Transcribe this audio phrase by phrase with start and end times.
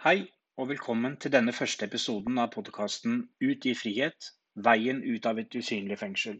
[0.00, 0.22] Hei,
[0.56, 4.28] og velkommen til denne første episoden av podkasten Ut i frihet
[4.66, 6.38] veien ut av et usynlig fengsel.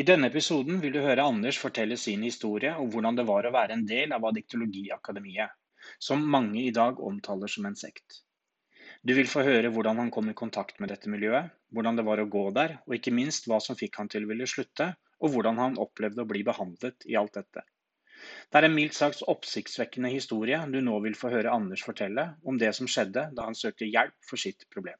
[0.00, 3.52] I denne episoden vil du høre Anders fortelle sin historie om hvordan det var å
[3.58, 5.52] være en del av Adiktologiakademiet,
[6.08, 8.22] som mange i dag omtaler som en sekt.
[9.04, 12.24] Du vil få høre hvordan han kom i kontakt med dette miljøet, hvordan det var
[12.24, 15.36] å gå der, og ikke minst hva som fikk han til å ville slutte, og
[15.36, 17.68] hvordan han opplevde å bli behandlet i alt dette.
[18.50, 22.58] Det er en mildt sagt oppsiktsvekkende historie du nå vil få høre Anders fortelle om
[22.62, 24.96] det som skjedde da han søkte hjelp for sitt problem.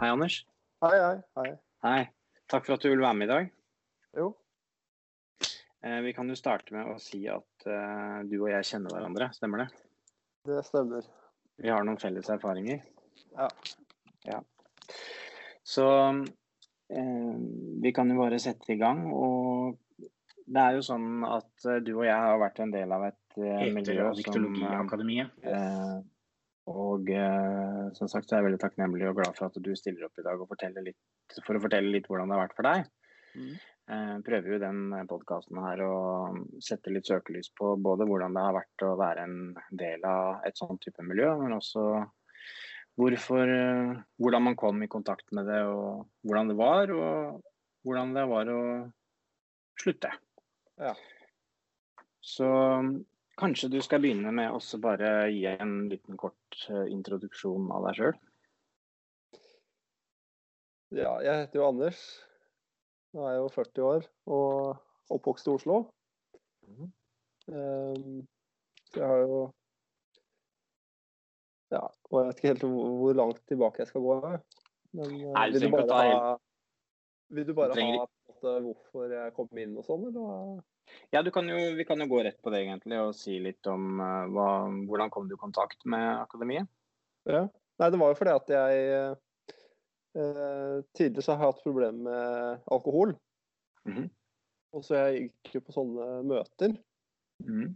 [0.00, 0.36] Hei, Anders.
[0.82, 1.50] Hei, hei, hei.
[1.86, 2.00] Hei.
[2.50, 3.50] Takk for at du vil være med i dag.
[4.18, 4.30] Jo.
[5.84, 9.30] Eh, Vi kan jo starte med å si at eh, du og jeg kjenner hverandre,
[9.36, 9.68] stemmer det?
[10.50, 11.06] Det stemmer.
[11.62, 12.82] Vi har noen felles erfaringer.
[13.36, 13.48] Ja.
[14.26, 14.40] Ja.
[15.72, 15.88] Så
[16.92, 17.34] eh,
[17.82, 19.06] vi kan jo bare sette i gang.
[19.14, 19.78] Og
[20.52, 23.38] det er jo sånn at eh, du og jeg har vært en del av et
[23.40, 24.48] eh, miljø som
[25.48, 25.98] eh,
[26.72, 30.08] Og eh, som sagt så er jeg veldig takknemlig og glad for at du stiller
[30.08, 30.52] opp i dag og
[30.84, 31.00] litt,
[31.46, 32.90] for å fortelle litt hvordan det har vært for deg.
[33.32, 33.52] Mm.
[33.92, 35.94] Eh, prøver jo den podkasten her å
[36.62, 39.38] sette litt søkelys på både hvordan det har vært å være en
[39.78, 41.86] del av et sånn type miljø, men også
[42.98, 47.40] hvorfor, eh, hvordan man kom i kontakt med det, og hvordan det var, og
[47.86, 48.60] hvordan det var å
[49.80, 50.12] slutte.
[50.80, 50.94] Ja.
[52.22, 52.48] Så
[53.40, 57.98] kanskje du skal begynne med å bare gi en liten kort eh, introduksjon av deg
[57.98, 58.20] sjøl.
[60.92, 62.02] ja, jeg heter jo Anders.
[63.12, 64.04] Nå er jeg jo 40 år
[64.36, 65.78] og oppvokst i Oslo.
[66.68, 66.92] Mhm.
[67.52, 68.20] Um,
[68.94, 69.38] jeg har jo
[71.72, 74.16] Ja, og jeg vet ikke helt hvor langt tilbake jeg skal gå.
[74.98, 76.34] Men eh, Nei, du vil du bare ha
[77.32, 80.60] Vil du bare trenger ha måte, hvorfor jeg kom inn og sånn, eller?
[81.14, 83.66] Ja, du kan jo, vi kan jo gå rett på det egentlig og si litt
[83.70, 84.48] om eh, hva,
[84.88, 86.68] hvordan kom du i kontakt med akademiet?
[87.28, 87.46] Ja.
[87.80, 89.20] Nei, det var jo fordi at jeg eh,
[90.92, 93.14] Tidligere så har jeg hatt problemer med alkohol.
[93.88, 94.10] Mhm.
[94.76, 96.74] Og så jeg gikk jo på sånne møter.
[97.44, 97.72] Mhm.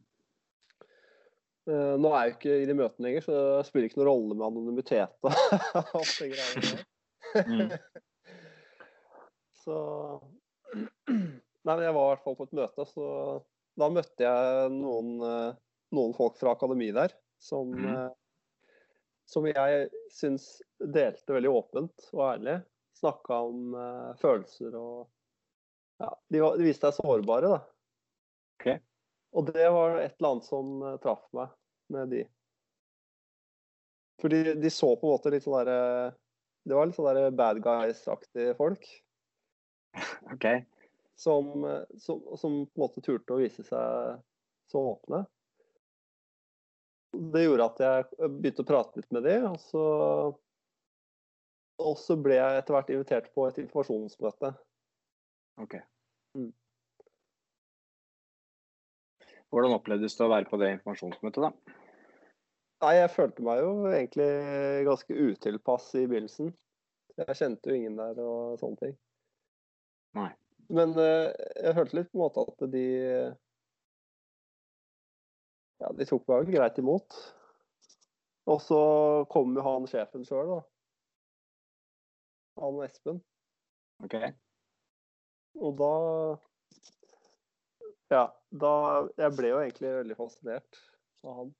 [1.66, 4.10] Eh, nå er jeg jo ikke i de møtene lenger, så det spiller ikke noen
[4.10, 5.16] rolle med anonymitet.
[7.36, 7.72] Mm.
[9.66, 9.76] Så
[11.66, 13.06] Nei, men jeg var i hvert fall på et møte, så
[13.76, 15.56] da møtte jeg noen, eh,
[15.96, 17.12] noen folk fra akademi der
[17.42, 17.88] som, mm.
[17.90, 18.76] eh,
[19.26, 20.46] som jeg syns
[20.78, 22.60] delte veldig åpent og ærlig.
[22.96, 25.10] Snakka om uh, følelser og
[26.00, 27.58] Ja, de, var, de viste seg sårbare, da.
[28.56, 28.70] Ok.
[29.36, 31.52] Og det var et eller annet som eh, traff meg
[31.92, 32.22] med de.
[34.22, 36.14] Fordi de så på en måte litt sånn derre
[36.64, 38.86] Det var litt sånn derre bad guys-aktige folk
[40.32, 40.46] OK.
[41.20, 44.22] som, eh, som, som på en måte turte å vise seg
[44.72, 45.22] så åpne.
[47.16, 49.84] Det gjorde at jeg begynte å prate litt med de, og så
[51.76, 54.52] og så ble jeg etter hvert invitert på et informasjonsmøte.
[55.60, 55.76] ok.
[56.36, 56.52] Mm.
[59.54, 61.76] Hvordan opplevdes det å være på det informasjonsmøtet, da?
[62.84, 64.26] Nei, jeg følte meg jo egentlig
[64.84, 66.50] ganske utilpass i begynnelsen.
[67.16, 68.96] Jeg kjente jo ingen der og sånne ting.
[70.18, 70.28] Nei.
[70.76, 71.30] Men eh,
[71.62, 72.86] jeg følte litt på en måte at de
[75.80, 77.16] Ja, de tok meg jo greit imot.
[78.50, 78.80] Og så
[79.32, 80.60] kom jo han sjefen sjøl, da.
[82.62, 83.22] Han Espen.
[84.04, 84.16] OK.
[85.60, 85.92] Og da
[88.12, 88.72] Ja, da
[89.18, 90.82] Jeg ble jo egentlig veldig fascinert
[91.26, 91.54] av han.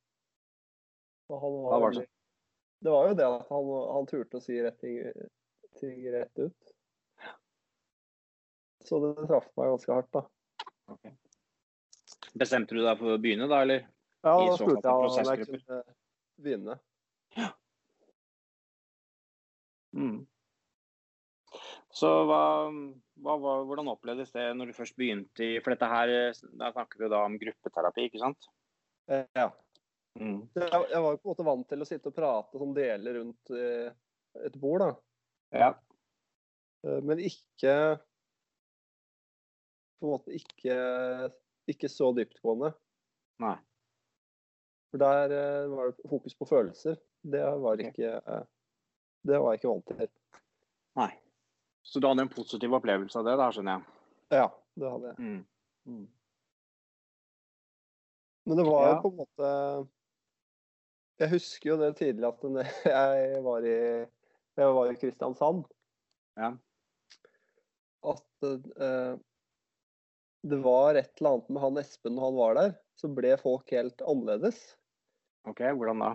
[1.33, 2.07] Han var var det veldig
[2.87, 5.01] Det var jo det at han, han turte å si rett ting,
[5.81, 6.73] ting rett ut.
[8.87, 10.23] Så det traff meg ganske hardt, da.
[10.95, 11.17] Okay.
[12.39, 13.89] Bestemte du deg for å begynne, da, eller?
[14.23, 15.81] Ja, da spurte jeg om jeg kunne
[16.45, 16.77] begynne.
[19.97, 20.17] Mm.
[21.97, 22.43] Så hva,
[23.23, 26.13] hva, hva, hvordan opplevdes det når du først begynte i For dette her,
[26.61, 28.49] da snakker vi da om gruppeterapi, ikke sant?
[29.11, 29.51] Eh, Ja.
[30.17, 30.47] Mm.
[30.57, 33.19] Jeg, jeg var jo på en måte vant til å sitte og prate som deler
[33.19, 33.91] rundt eh,
[34.49, 34.89] et bord, da.
[35.53, 35.69] Ja.
[36.85, 37.75] Eh, Men ikke
[40.01, 40.79] På en måte ikke,
[41.69, 42.73] ikke så dyptgående.
[43.45, 43.57] Nei.
[44.93, 46.97] For der var det fokus på følelser.
[47.27, 48.17] Det var ikke
[49.27, 50.11] Det var jeg ikke vant til.
[50.97, 51.11] Nei.
[51.87, 53.85] Så du hadde en positiv opplevelse av det, da, skjønner jeg?
[54.35, 54.47] Ja,
[54.81, 55.19] det hadde jeg.
[55.23, 55.43] Mm.
[55.87, 56.07] Mm.
[58.47, 59.01] Men det var jo Ja.
[59.03, 59.51] på en måte
[61.23, 62.43] Jeg husker jo det tidlig at
[62.91, 63.79] jeg var i
[64.57, 65.67] jeg var i Kristiansand.
[66.41, 66.51] Ja.
[68.09, 69.17] At eh,
[70.47, 73.73] det var et eller annet med han Espen når han var der, så ble folk
[73.77, 74.61] helt annerledes.
[75.49, 76.11] OK, hvordan da?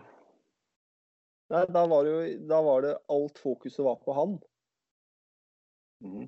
[1.54, 2.16] Nei, da var jo
[2.50, 4.40] da var det alt fokuset var på han.
[6.02, 6.28] Mhm.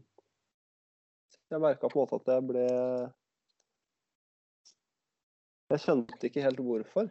[1.54, 2.64] Jeg merka på en måte at jeg ble
[5.74, 7.10] Jeg skjønte ikke helt hvorfor.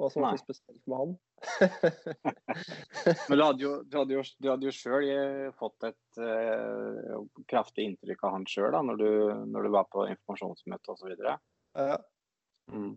[0.00, 1.12] Hva som var så spesielt med han.
[3.28, 7.16] Men du hadde jo, du hadde jo, du hadde jo sjøl fått et eh,
[7.50, 11.12] kraftig inntrykk av han sjøl når, du- når du var på informasjonsmøte osv.
[11.20, 11.98] Ja.
[12.72, 12.94] Mm.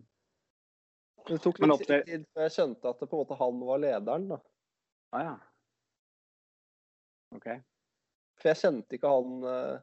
[1.26, 3.78] Det tok litt til- tid før jeg skjønte at det på en måte han var
[3.82, 4.28] lederen.
[4.32, 4.40] da.
[5.12, 5.36] Ah, ja.
[7.36, 7.48] OK.
[8.40, 9.76] For jeg kjente ikke han eh,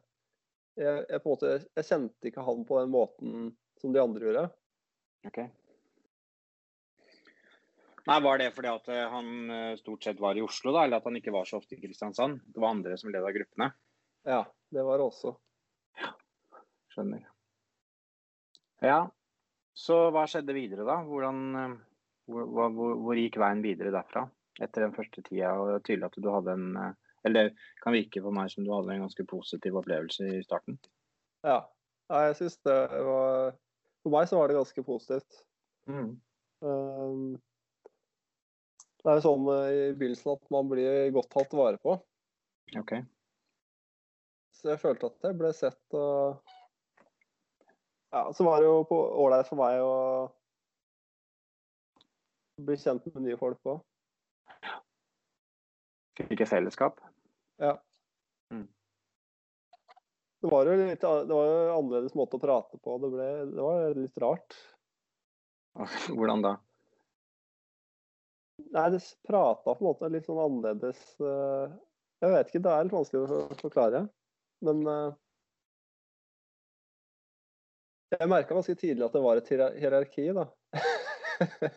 [0.78, 4.28] jeg, jeg, på en måte, jeg kjente ikke han på den måten som de andre
[4.28, 4.48] gjorde.
[5.28, 5.44] ok.
[8.04, 11.00] Nei, Var det fordi at eh, han eh, stort sett var i Oslo, da, eller
[11.00, 12.42] at han ikke var så ofte i Kristiansand?
[12.52, 13.70] Det var andre som leda gruppene?
[14.28, 14.42] Ja,
[14.74, 15.34] det var det også.
[16.00, 16.10] Ja,
[16.92, 17.24] Skjønner.
[18.84, 18.98] Ja,
[19.74, 20.98] så hva skjedde videre, da?
[21.06, 21.78] Hvordan,
[22.28, 24.26] hvor, hvor, hvor gikk veien videre derfra?
[24.60, 26.76] Etter den første tida, og tydelig at du hadde en
[27.24, 30.76] Eller det kan virke for meg som du hadde en ganske positiv opplevelse i starten.
[31.46, 31.62] Ja.
[32.12, 32.76] ja jeg syns det
[33.08, 33.56] var
[34.04, 35.42] For meg så var det ganske positivt.
[36.64, 37.36] Um,
[39.04, 41.96] det er jo sånn eh, i begynnelsen at man blir godt tatt vare på.
[42.80, 42.94] OK.
[44.56, 46.40] Så jeg følte at jeg ble sett og
[48.14, 49.96] Ja, så var det jo ålreit for meg å
[52.64, 53.82] bli kjent med nye folk òg.
[56.14, 57.02] Fikk jeg fellesskap?
[57.62, 57.74] Ja.
[58.52, 58.68] Mm.
[60.40, 62.98] Det var jo litt det var jo annerledes måte å prate på.
[63.00, 64.56] Det, ble, det var litt rart.
[66.16, 66.54] Hvordan da?
[68.74, 71.72] Nei, det prata på en måte litt sånn annerledes eh,
[72.22, 74.04] Jeg vet ikke, det er litt vanskelig å forklare.
[74.64, 75.16] Men eh,
[78.14, 80.46] jeg merka ganske tidlig at det var et hierarki, da.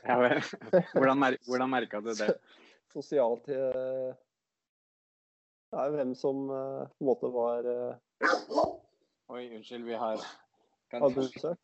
[0.05, 0.43] Ja vel.
[0.93, 2.29] Hvordan, mer hvordan merka du det?
[2.93, 4.11] Sosialt eh,
[5.67, 8.27] Det er hvem som eh, på en måte var eh,
[9.27, 10.21] Oi, unnskyld, vi har
[10.93, 11.57] hadde besøk.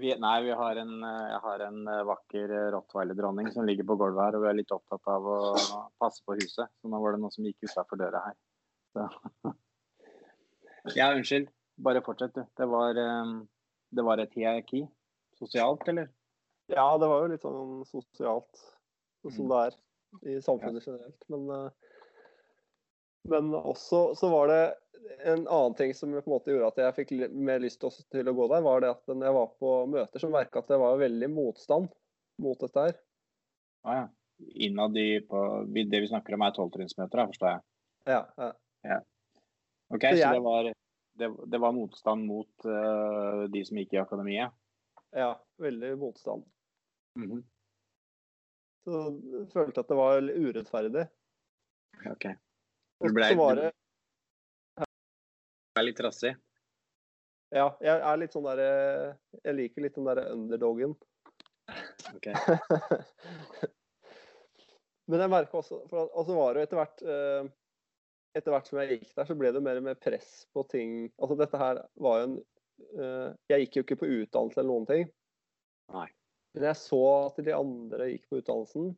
[0.00, 4.24] vi, Nei, vi har en, eh, jeg har en vakker rottweiler-dronning som ligger på gulvet
[4.24, 5.36] her, og vi er litt opptatt av å
[6.00, 6.72] passe på huset.
[6.80, 8.38] Så nå var det noe som gikk utafor døra her.
[8.94, 9.08] Så.
[10.92, 11.46] Ja, unnskyld.
[11.80, 12.42] Bare fortsett, du.
[12.60, 14.82] Det var, det var et hierarki.
[15.40, 16.10] Sosialt, eller?
[16.68, 18.60] Ja, det var jo litt sånn sosialt,
[19.24, 19.54] sånn som Mm.
[19.54, 21.24] det er i samfunnet generelt.
[21.32, 21.48] Men,
[23.28, 24.62] men også så var det
[25.24, 27.88] en annen ting som på en måte gjorde at jeg fikk mer lyst til
[28.28, 30.78] å- gå der, var det at når jeg var på møter, så merka at det
[30.80, 31.88] var veldig motstand
[32.42, 33.00] mot dette her.
[33.84, 34.08] Ah, ja.
[34.66, 37.60] Innad i på Det vi snakker om er tolvtrinnsmøter, forstår jeg.
[38.06, 38.50] Ja,
[38.84, 39.00] ja.
[39.94, 40.72] Ok, Så Så, det, var,
[41.14, 44.52] det, det var motstand mot uh, de som gikk i akademiet?
[45.14, 46.42] ja veldig motstand.
[47.14, 47.44] Mhm.
[48.84, 51.04] Så jeg følte at det var urettferdig.
[52.10, 52.26] Ok.
[53.04, 53.72] Du ble, så var du det
[55.74, 56.30] ble litt trassig?
[57.54, 58.68] Ja, jeg er litt sånn derre
[59.44, 60.94] Jeg liker litt den derre underdogen.
[62.14, 62.28] Ok.
[65.10, 67.48] Men jeg merka også for altså var det etter hvert eh,
[68.38, 70.94] Etter hvert som jeg gikk der, så ble det mer og mer press på ting
[71.18, 72.36] Altså dette her var jo en
[72.98, 75.08] eh, Jeg gikk jo ikke på utdannelse eller noen ting.
[75.94, 76.08] Nei.
[76.54, 78.94] Men jeg så at de andre gikk på utdannelsen,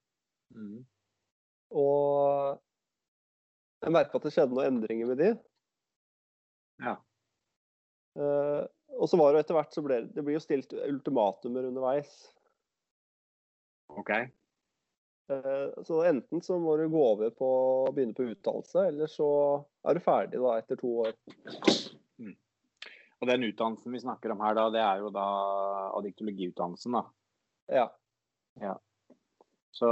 [0.54, 0.84] Mhm.
[3.86, 5.28] Jeg merka at det skjedde noen endringer med de.
[6.82, 6.96] Ja.
[8.18, 8.64] Uh,
[8.96, 12.10] og så var det etter hvert så ble det blir jo stilt ultimatumer underveis.
[13.94, 14.10] Ok.
[15.30, 17.50] Uh, Så enten så må du gå over på
[17.86, 19.28] å begynne på utdannelse, eller så
[19.86, 21.14] er du ferdig da etter to år.
[23.16, 25.28] Og den utdannelsen vi snakker om her, da, det er jo da
[25.96, 27.04] adiktologiutdannelsen, da.
[27.72, 28.74] Ja.
[29.72, 29.88] Så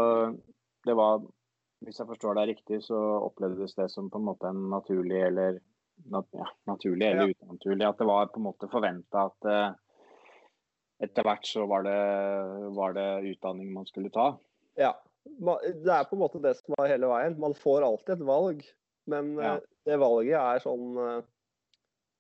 [0.84, 1.24] det var
[1.85, 5.59] Hvis jeg forstår deg riktig, så opplevdes det som på en måte en naturlig eller
[6.11, 7.87] nat ja, naturlig eller unaturlig.
[7.87, 9.75] At det var på en måte forventa at uh,
[11.05, 11.99] etter hvert så var det,
[12.76, 14.31] var det utdanning man skulle ta.
[14.81, 14.95] ja.
[15.25, 17.38] Det er på en måte det som er hele veien.
[17.41, 18.59] Man får alltid et valg,
[19.09, 19.55] men Ja.
[19.55, 21.23] eh, det valget er sånn eh,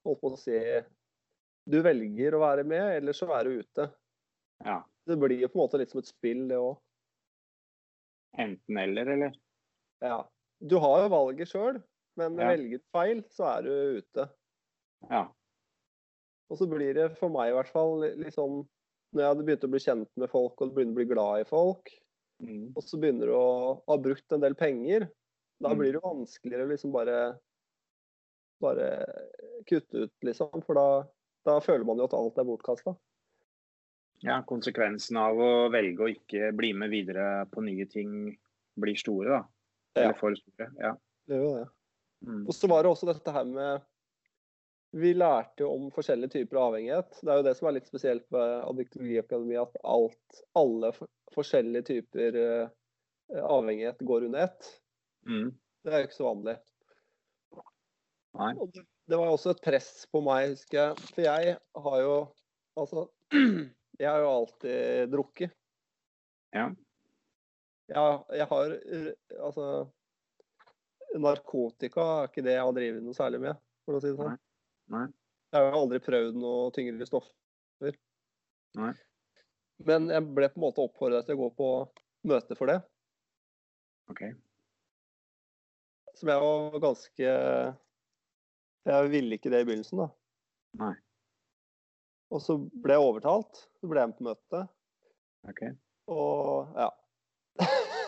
[0.08, 0.56] Holdt på å si
[1.68, 3.86] Du velger å være med, eller så er du ute.
[4.64, 4.78] Ja.
[5.04, 6.78] Det blir jo på en måte litt som et spill, det òg.
[8.40, 9.36] Enten eller, eller?
[10.04, 10.20] Ja.
[10.64, 11.80] Du har jo valget sjøl,
[12.20, 12.50] men Ja.
[12.52, 14.28] velger du feil, så er du ute.
[15.10, 15.24] Ja.
[16.50, 18.66] Og så blir det for meg i hvert fall litt sånn
[19.14, 21.44] Når jeg hadde begynt å bli kjent med folk og begynner å bli glad i
[21.46, 21.90] folk,
[22.42, 22.72] Mm.
[22.76, 25.08] og så begynner du å ha brukt en del penger,
[25.62, 25.78] da Mm.
[25.78, 27.38] blir det vanskeligere å liksom bare
[28.60, 29.04] bare
[29.66, 30.64] kutte ut, liksom.
[30.64, 31.04] For da
[31.44, 32.96] da føler man jo at alt er bortkasta.
[34.22, 38.36] Ja, konsekvensen av å velge å ikke bli med videre på nye ting
[38.80, 39.42] blir store, da.
[39.94, 40.68] Eller for store.
[40.80, 40.92] Ja.
[41.28, 41.66] Det er jo det.
[42.24, 42.44] Mm.
[42.48, 43.84] Og så var det også dette her med
[44.94, 47.18] Vi lærte jo om forskjellige typer avhengighet.
[47.20, 51.88] Det er jo det som er litt spesielt med Addictologiakademiet, at alt, alle for, forskjellige
[51.88, 52.68] typer eh,
[53.42, 54.68] avhengighet går under ett.
[55.26, 55.50] Mm.
[55.82, 56.54] Det er jo ikke så vanlig.
[58.38, 58.52] Nei.
[58.54, 61.10] Og det, det var også et press på meg, husker jeg.
[61.10, 62.16] For jeg har jo
[62.74, 63.04] Altså,
[64.02, 65.52] jeg har jo alltid drukket.
[66.54, 66.64] Ja.
[67.92, 69.10] Jeg, jeg har eh,
[69.44, 69.66] Altså
[71.20, 74.38] Narkotika er ikke det jeg har drevet noe særlig med, for å si det sånn.
[74.90, 75.04] Nei.
[75.54, 77.98] Jeg har aldri prøvd noe tyngre stoffer.
[78.80, 78.90] Nei.
[79.86, 81.68] Men jeg ble på en måte oppfordra til å gå på
[82.30, 82.80] møte for det.
[84.10, 84.24] OK.
[86.18, 87.30] Som jeg var ganske
[88.84, 90.08] Jeg ville ikke det i begynnelsen, da.
[90.82, 90.92] Nei.
[92.34, 93.64] Og så ble jeg overtalt.
[93.78, 94.74] Så ble jeg med på møtet.
[95.46, 95.64] ok.
[96.10, 96.90] Og ja.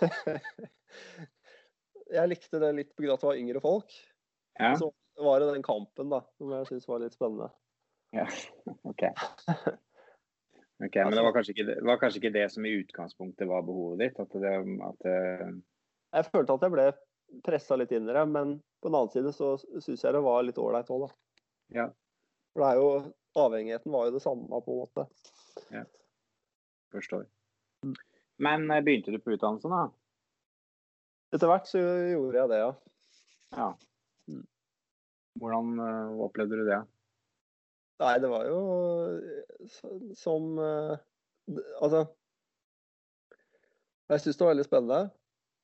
[2.16, 3.14] jeg likte det litt pga.
[3.14, 3.96] at det var yngre folk.
[4.58, 4.74] Ja.
[4.80, 7.50] Så var det den kampen da, som jeg syntes var litt spennende.
[8.16, 8.28] ja.
[8.90, 9.08] OK.
[10.76, 14.02] Ok, Men det var, ikke det, var kanskje ikke det som i utgangspunktet var behovet
[14.02, 14.18] ditt?
[14.20, 14.50] At det,
[14.84, 15.20] at det
[16.12, 16.84] Jeg følte at jeg ble
[17.46, 20.44] pressa litt inn i det, men på den annen side så syns jeg det var
[20.44, 21.08] litt ålreit òg, da.
[21.78, 21.86] Ja.
[22.52, 22.90] For det er jo
[23.40, 25.06] Avhengigheten var jo det samme, på en måte.
[26.92, 27.24] Forstår.
[28.36, 29.86] Men eh, begynte du på utdannelsen, da?
[31.34, 32.72] Etter hvert så gjorde jeg det, ja.
[33.56, 33.68] Ja.
[34.30, 34.44] Mm.
[35.40, 36.80] Hvordan eh, opplevde du det?
[38.02, 38.56] Nei, det var jo
[39.08, 39.68] eh,
[40.12, 40.58] som
[41.80, 42.02] Altså
[44.10, 45.00] Jeg syns det var veldig spennende.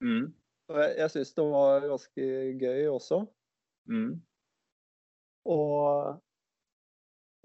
[0.02, 0.24] Mm.
[0.72, 2.28] Og jeg, jeg syns det var ganske
[2.62, 3.18] gøy også.
[3.90, 4.12] Mm.
[5.52, 6.16] Og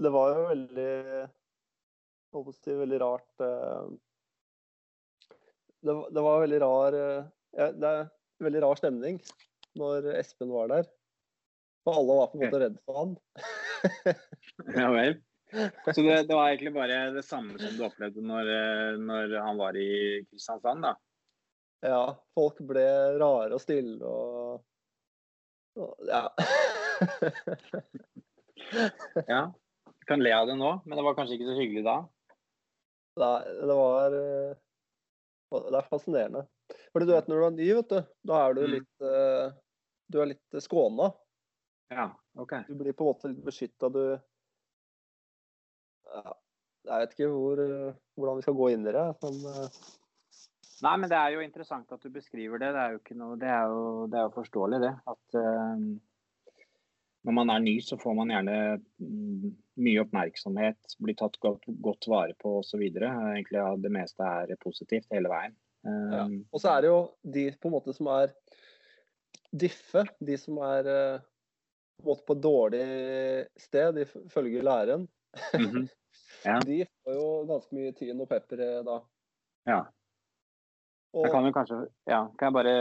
[0.05, 0.91] det var jo veldig
[2.33, 3.45] holdt på å si veldig rart
[5.85, 8.07] det, det var veldig rar eh, ja, Det er
[8.43, 9.19] veldig rar stemning
[9.77, 10.87] når Espen var der.
[11.85, 13.17] For alle var på en måte redd for han.
[14.73, 15.19] Ja vel.
[15.95, 19.59] Så det, det var egentlig bare det samme som du opplevde når, eh, når han
[19.59, 20.95] var i Kristiansand, da?
[21.85, 22.01] Ja,
[22.35, 22.83] folk ble
[23.21, 24.65] rare og stille og,
[25.77, 26.25] og Ja.
[29.29, 29.41] Ja.
[29.85, 31.97] Du kan le av det nå, men det var kanskje ikke så hyggelig da?
[33.21, 33.37] Nei,
[33.69, 34.57] det var eh,
[35.51, 36.41] Det er fascinerende.
[36.91, 38.71] Fordi du vet når du er ny, vet du, da er du Mm.
[38.75, 39.53] litt eh,
[40.11, 41.09] Du er litt skåna.
[41.91, 42.53] Ja, OK.
[42.67, 43.89] Du blir på en måte litt beskytta.
[43.91, 44.01] Du
[46.07, 46.33] ja,
[46.87, 49.79] Jeg vet ikke hvor, eh, hvordan vi skal gå inn i det, men eh,
[50.85, 52.67] Nei, men det er jo interessant at du beskriver det.
[52.75, 54.91] Det er jo, ikke noe, det er jo, det er jo forståelig, det.
[55.09, 55.79] At eh,
[57.27, 58.57] når man er ny, så får man gjerne
[59.03, 59.47] mm,
[59.83, 62.81] mye oppmerksomhet, blir tatt godt, godt vare på osv.
[62.87, 65.55] Egentlig ja, det meste er positivt hele veien.
[65.83, 66.23] Ja.
[66.51, 67.01] Og så er det jo
[67.35, 68.31] de på en måte som er
[69.51, 71.27] diffe, de som er eh,
[71.97, 72.87] på en måte på et dårlig
[73.59, 75.07] sted, ifølge læreren.
[75.53, 75.87] mhm.
[76.45, 76.59] Ja.
[76.61, 78.97] De får jo ganske mye tyn og pepper eh, da.
[79.67, 79.79] Ja.
[81.15, 82.73] Og, kan kanskje, ja, kan jeg bare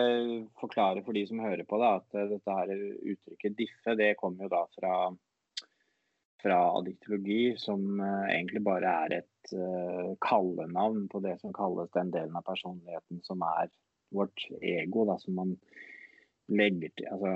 [0.61, 2.73] forklare for de som hører på da, at eh, dette her
[3.13, 4.95] uttrykket diffe, det kommer jo da fra,
[6.43, 12.11] fra addiktologi, som eh, egentlig bare er et uh, kallenavn på det som kalles den
[12.11, 13.71] delen av personligheten som er
[14.15, 15.55] vårt ego, da, som man
[16.51, 17.33] legger til altså,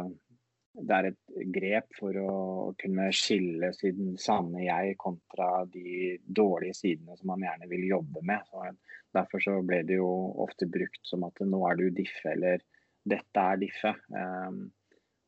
[0.70, 2.34] Det er et grep for å
[2.78, 8.46] kunne skille sin sanne jeg kontra de dårlige sidene som man gjerne vil jobbe med.
[8.50, 8.70] Så
[9.16, 10.10] Derfor så ble det jo
[10.44, 12.62] ofte brukt som at nå er du diffe, eller
[13.02, 13.94] dette er diffe.
[14.14, 14.68] Um,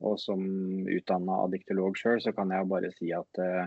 [0.03, 0.43] og som
[0.91, 3.67] utdanna addiktolog sjøl, så kan jeg bare si at uh,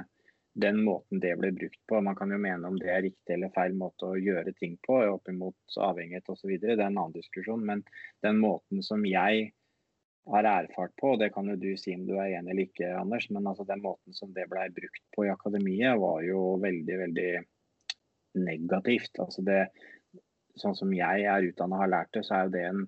[0.56, 3.52] den måten det ble brukt på, man kan jo mene om det er riktig eller
[3.56, 7.64] feil måte å gjøre ting på, opp imot avhengighet osv., det er en annen diskusjon.
[7.68, 7.84] Men
[8.24, 9.52] den måten som jeg
[10.32, 12.88] har erfart på, og det kan jo du si om du er enig eller ikke,
[12.98, 16.98] Anders, men altså den måten som det blei brukt på i akademiet, var jo veldig,
[17.04, 17.30] veldig
[18.42, 19.20] negativt.
[19.22, 19.60] Altså det,
[20.60, 22.82] sånn som jeg er utdanna og har lært det, så er jo det en,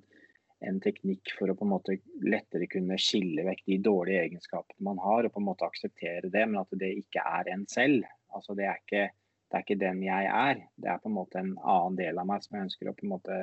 [0.72, 5.04] en teknikk for å på en måte lettere kunne skille vekk de dårlige egenskapene man
[5.06, 8.10] har, og på en måte akseptere det, men at det ikke er en selv.
[8.34, 9.06] Altså det er ikke,
[9.48, 10.66] det er ikke den jeg er.
[10.74, 13.06] Det er på en måte en annen del av meg som jeg ønsker å på
[13.06, 13.40] en måte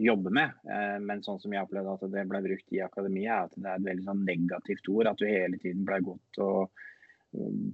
[0.00, 0.54] jobbe med.
[0.68, 3.66] Eh, Men sånn som jeg opplevde at det ble brukt i akademiet, er at det
[3.66, 5.10] er et veldig sånn negativt ord.
[5.12, 6.86] At du hele tiden ble godt og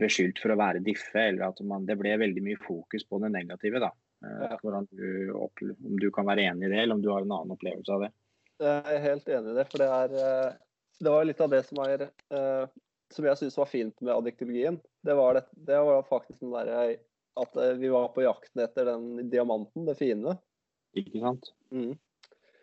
[0.00, 3.32] beskyldt for å være diffe, eller at man, det ble veldig mye fokus på det
[3.32, 3.80] negative.
[3.80, 3.92] da.
[4.24, 4.56] Eh,
[4.90, 7.92] du om du kan være enig i det, eller om du har en annen opplevelse
[7.92, 8.12] av det.
[8.60, 10.52] Jeg er helt enig i det, for det er eh,
[10.96, 12.68] Det var litt av det som er eh,
[13.12, 14.80] som jeg syns var fint med adjektologien.
[15.04, 16.96] det var, det, det var faktisk den der,
[17.36, 20.36] at eh, vi var på jakten etter den diamanten, det fine.
[20.96, 21.50] Ikke sant?
[21.70, 21.94] Mm.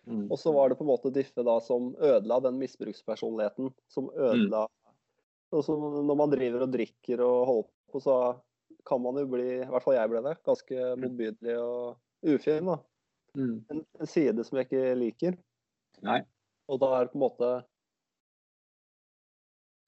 [0.04, 0.26] Mm.
[0.32, 3.72] Og så var det på en måte Diffe da som ødela den misbrukspersonligheten.
[3.92, 4.80] Som ødela mm.
[5.54, 8.16] Når man driver og drikker og holder på, så
[8.90, 12.72] kan man jo bli, i hvert fall jeg ble det, ganske motbydelig og ufin.
[12.72, 12.80] da.
[13.38, 13.60] Mm.
[13.70, 15.38] En, en side som jeg ikke liker.
[16.04, 16.24] Nei.
[16.74, 17.52] Og da er det på en måte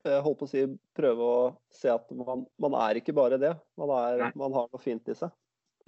[0.06, 0.64] jeg holdt på å si
[0.98, 1.38] prøve å
[1.74, 3.56] se at man, man er ikke bare det.
[3.80, 5.34] Man, er, man har noe fint i seg.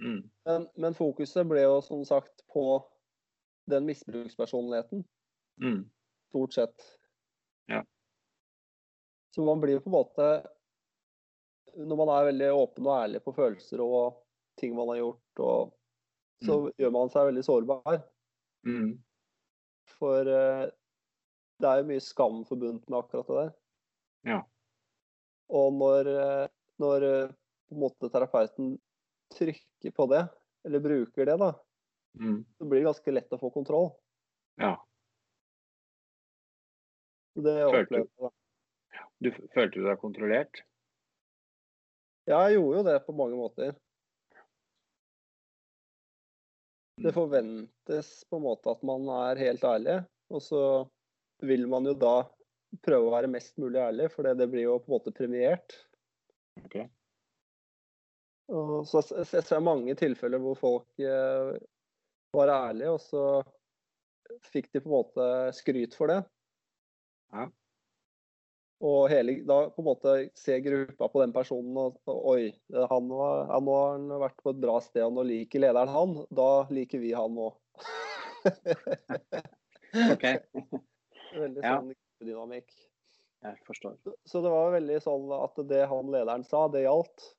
[0.02, 0.30] Mm.
[0.46, 2.64] Men, men fokuset ble jo som sagt på
[3.70, 5.04] den misbrukspersonligheten,
[5.58, 5.90] Mm.
[6.30, 6.84] stort sett.
[7.66, 7.82] Ja.
[9.34, 10.26] Så man blir jo på en måte
[11.74, 14.22] Når man er veldig åpen og ærlig på følelser og
[14.58, 15.74] ting man har gjort, og,
[16.46, 17.98] så gjør man seg veldig sårbar.
[18.66, 18.96] Mm.
[19.98, 20.64] For uh,
[21.58, 23.52] det er jo mye skam forbundet med akkurat det der.
[24.32, 24.40] Ja.
[25.54, 27.30] Og når, eh, når eh,
[27.68, 28.74] på en måte terapeuten
[29.34, 30.24] trykker på det,
[30.66, 31.52] eller bruker det, da,
[32.18, 32.44] Mm.
[32.58, 33.90] så blir det ganske lett å få kontroll.
[34.58, 34.72] Ja.
[37.38, 38.32] Det Følte opplevde jeg.
[39.20, 40.62] Du følte du deg kontrollert?
[42.26, 43.76] Ja, jeg gjorde jo det på mange måter.
[46.98, 50.00] Det forventes på en måte at man er helt ærlig,
[50.34, 50.62] og så
[51.46, 52.16] vil man jo da
[52.84, 55.76] prøve å være mest mulig ærlig, for det blir jo på en måte premiert.
[56.64, 56.80] Ok.
[58.48, 61.58] Og så s- jeg ser mange tilfeller hvor folk eh,
[62.32, 63.22] var ærlige, og så
[64.52, 65.26] fikk de på en måte
[65.56, 66.18] skryt for det.
[67.32, 67.46] Ja.
[68.80, 73.08] Og hele, da på en måte se gruppa på den personen og, og oi, han,
[73.10, 76.14] var, han har han vært på et bra sted, og nå liker lederen han.
[76.30, 77.56] Da liker vi han òg.
[80.12, 80.24] Ok,
[81.38, 81.78] Veldig Ja.
[81.78, 82.70] sånn gruppedynamikk.
[83.44, 83.96] jeg forstår.
[84.04, 87.34] Så- Så det var veldig sånn at det han lederen sa, det gjaldt.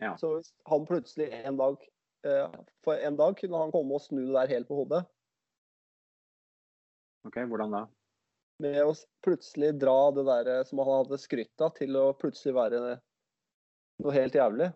[0.00, 0.16] Ja.
[0.16, 1.76] Så hvis han plutselig en dag
[2.26, 2.52] eh,
[2.84, 5.02] For en dag kunne han komme og snu det der helt på hodet.
[7.28, 7.82] Ok, Hvordan da?
[8.60, 12.56] Med å plutselig dra det der eh, som han hadde skrytt av, til å plutselig
[12.56, 12.80] være
[14.00, 14.70] noe helt jævlig.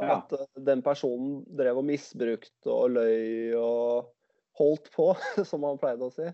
[0.00, 0.16] Ja.
[0.16, 4.14] At eh, den personen drev og misbrukte og løy og
[4.60, 5.12] holdt på,
[5.50, 6.30] som han pleide å si.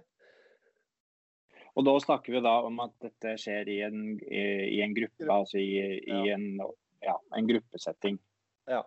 [1.78, 5.60] Og da snakker vi da om at dette skjer i en, i, en gruppe, altså
[5.62, 6.48] i, i en,
[7.00, 8.18] ja, en gruppesetting.
[8.70, 8.82] Ja.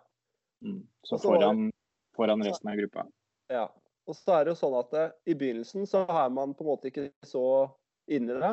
[0.64, 0.86] Mm.
[1.02, 1.70] Så så foran,
[2.16, 3.06] foran resten av gruppa.
[3.52, 3.66] Ja.
[4.04, 6.70] Og så er det jo sånn at det, i begynnelsen så er man på en
[6.74, 7.44] måte ikke så
[8.10, 8.52] inni det.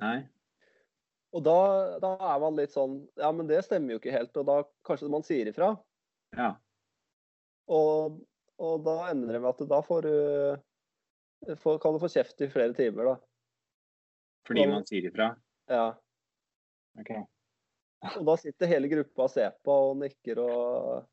[0.00, 0.16] Nei?
[1.36, 1.58] Og da,
[2.02, 4.34] da er man litt sånn Ja, men det stemmer jo ikke helt.
[4.40, 5.74] Og da kanskje man sier ifra.
[6.36, 6.54] Ja.
[7.70, 8.18] Og,
[8.58, 10.14] og da ender det med at da får du
[11.60, 13.16] får, Kan du få kjeft i flere timer, da.
[14.48, 15.30] Fordi man sier ifra?
[15.70, 15.92] Ja.
[16.98, 17.12] Ok.
[18.16, 21.08] Og da sitter hele gruppa og ser på og nikker og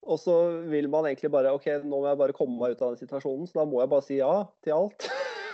[0.00, 0.34] Og så
[0.70, 3.46] vil man egentlig bare OK, nå må jeg bare komme meg ut av den situasjonen,
[3.46, 5.10] så da må jeg bare si ja til alt.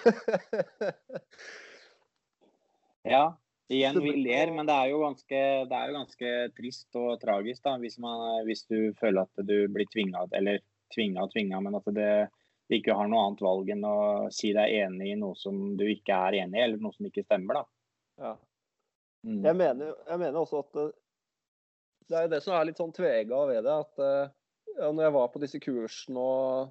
[3.06, 3.36] Ja,
[3.70, 7.62] igjen, vi ler, men det er jo ganske, det er jo ganske trist og tragisk
[7.62, 10.58] da, hvis, man, hvis du føler at du blir tvinga, eller
[10.94, 12.10] tvinga og tvinga, men at det,
[12.66, 13.98] du ikke har noe annet valg enn å
[14.34, 17.26] si deg enig i noe som du ikke er enig i, eller noe som ikke
[17.28, 17.60] stemmer.
[17.60, 17.64] da.
[18.26, 18.34] ja.
[19.26, 19.42] Mm.
[19.44, 20.86] Jeg mener, jeg mener også at det,
[22.06, 23.78] det er det som er litt sånn tvega ved det.
[23.84, 24.34] At eh,
[24.76, 26.68] ja, når jeg var på disse kursene og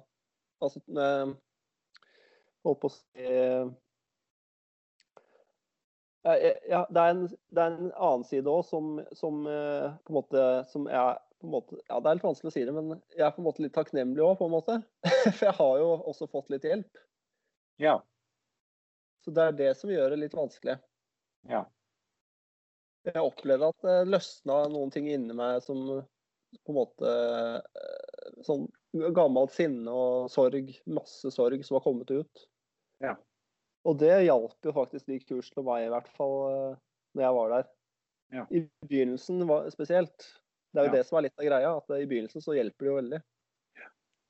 [0.64, 1.34] altså, eh,
[2.66, 3.66] Holdt på å si eh,
[6.26, 7.20] ja, det, er en,
[7.54, 11.46] det er en annen side òg som, som eh, på en måte som jeg på
[11.46, 13.46] en måte, ja, Det er litt vanskelig å si det, men jeg er på en
[13.46, 14.78] måte litt takknemlig òg, på en måte.
[15.36, 17.02] For jeg har jo også fått litt hjelp.
[17.82, 17.98] Ja.
[19.22, 20.78] Så det er det som gjør det litt vanskelig.
[21.52, 21.66] ja.
[23.06, 25.82] Jeg opplevde at det løsna noen ting inni meg som
[26.64, 27.86] på en måte eh,
[28.46, 28.66] Sånn
[29.16, 32.42] gammelt sinne og sorg, masse sorg som har kommet ut.
[33.04, 33.14] Ja.
[33.86, 36.78] Og det hjalp jo faktisk de kursene meg, i hvert fall eh,
[37.16, 37.70] når jeg var der.
[38.34, 38.44] Ja.
[38.50, 40.26] I begynnelsen var, spesielt.
[40.72, 40.96] Det er jo Ja.
[40.98, 43.22] det som er litt av greia, at i begynnelsen så hjelper det jo veldig.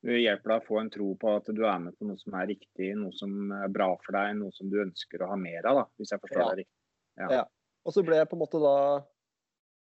[0.07, 2.35] Det hjelper deg å få en tro på at du er med på noe som
[2.37, 5.65] er riktig, noe som er bra for deg, noe som du ønsker å ha mer
[5.67, 6.75] av, da, hvis jeg forstår deg riktig.
[7.17, 7.43] Ja.
[7.87, 8.75] Og så ble jeg på en måte da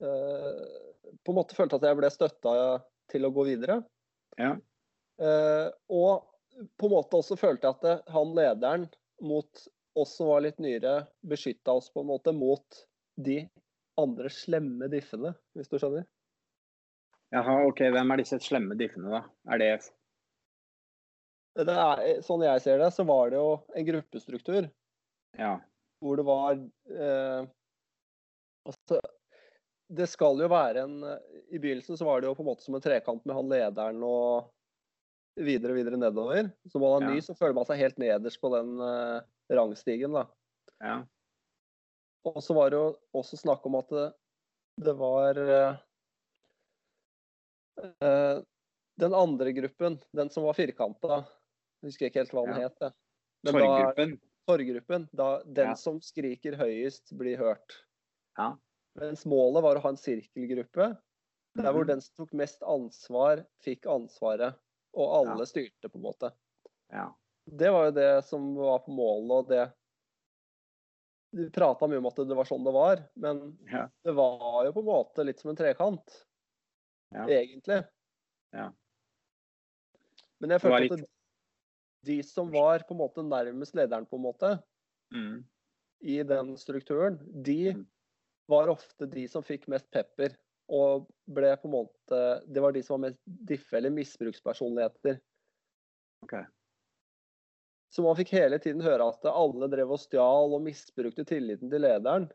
[0.00, 0.61] eh,
[1.22, 2.55] På en måte følte at jeg ble støtta
[3.12, 3.83] til å gå videre.
[4.40, 4.55] Ja.
[5.20, 6.31] Eh, og
[6.81, 8.87] på en måte også følte jeg at det, han lederen
[9.22, 9.66] mot
[9.98, 12.81] oss som var litt nyere, beskytta oss på en måte mot
[13.20, 13.42] de
[14.00, 16.07] andre slemme diffene, hvis du skjønner?
[17.33, 19.22] Jaha, ok, hvem er disse slemme diffene, da?
[19.52, 19.72] Er det
[21.61, 24.70] Det er, sånn jeg ser det, så var det jo en gruppestruktur
[25.38, 25.59] Ja.
[26.00, 27.50] hvor det var eh,
[28.68, 29.01] altså,
[29.92, 30.94] det skal jo være en
[31.53, 34.03] I begynnelsen så var det jo på en måte som en trekant med han lederen
[34.07, 34.48] og
[35.40, 36.51] videre og videre nedover.
[36.68, 37.14] Så når man er Ja.
[37.14, 39.20] ny, så føler man seg helt nederst på den uh,
[39.53, 40.27] rangstigen, da.
[40.83, 40.96] Ja.
[42.29, 44.12] Og så var det jo også snakk om at det,
[44.85, 45.77] det var uh,
[49.01, 51.22] Den andre gruppen, den som var firkanta,
[51.83, 52.68] husker jeg ikke helt hva den Ja.
[52.68, 52.92] het.
[53.48, 54.18] Torggruppen.
[54.46, 55.09] Torggruppen.
[55.16, 55.75] Da, den Ja.
[55.75, 57.81] som skriker høyest, blir hørt.
[58.38, 58.57] Ja.
[58.99, 60.90] Mens målet var å ha en sirkelgruppe
[61.57, 61.88] der hvor Mhm.
[61.88, 64.55] den som tok mest ansvar, fikk ansvaret.
[64.95, 66.33] Og alle styrte, på en måte.
[66.92, 67.14] Ja.
[67.49, 69.73] Det var jo det som var på målet, og det
[71.35, 73.88] Du prata mye om at det var sånn det var, men Ja.
[74.05, 76.27] det var jo på en måte litt som en trekant,
[77.11, 77.25] Ja.
[77.27, 77.88] egentlig.
[78.53, 78.71] Ja.
[80.40, 80.92] Men jeg følte litt...
[80.92, 81.09] at
[82.05, 84.62] de som var på en måte nærmest lederen, på en måte,
[85.11, 85.45] Mm.
[86.03, 87.87] i den strukturen, de Mm.
[88.50, 90.35] Var ofte de som fikk mest pepper.
[90.72, 95.18] Og ble på en måte Det var de som var mest diffe- eller misbrukspersonligheter.
[96.24, 96.44] Okay.
[97.92, 101.83] Så man fikk hele tiden høre at alle drev og stjal og misbrukte tilliten til
[101.85, 102.31] lederen.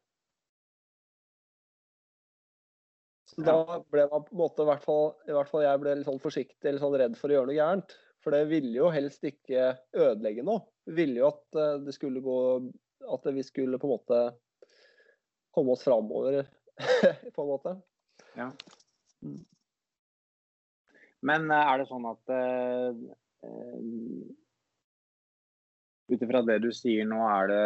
[3.28, 3.64] Så Ja.
[3.64, 6.08] da ble man på en måte, i hvert fall, i hvert fall jeg ble litt
[6.08, 7.96] sånn forsiktig eller sånn redd for å gjøre noe gærent.
[8.24, 10.64] For det ville jo helst ikke ødelegge noe.
[10.88, 12.38] Vi ville jo at eh, det skulle gå
[13.08, 14.38] At vi skulle på en måte
[15.58, 16.46] komme oss framover,
[17.36, 17.78] på en måte.
[18.38, 18.52] Ja.
[19.26, 19.42] Mm.
[21.26, 22.92] Men eh, er det sånn at eh,
[26.08, 27.20] Ut ifra det du sier nå,
[27.52, 27.64] det,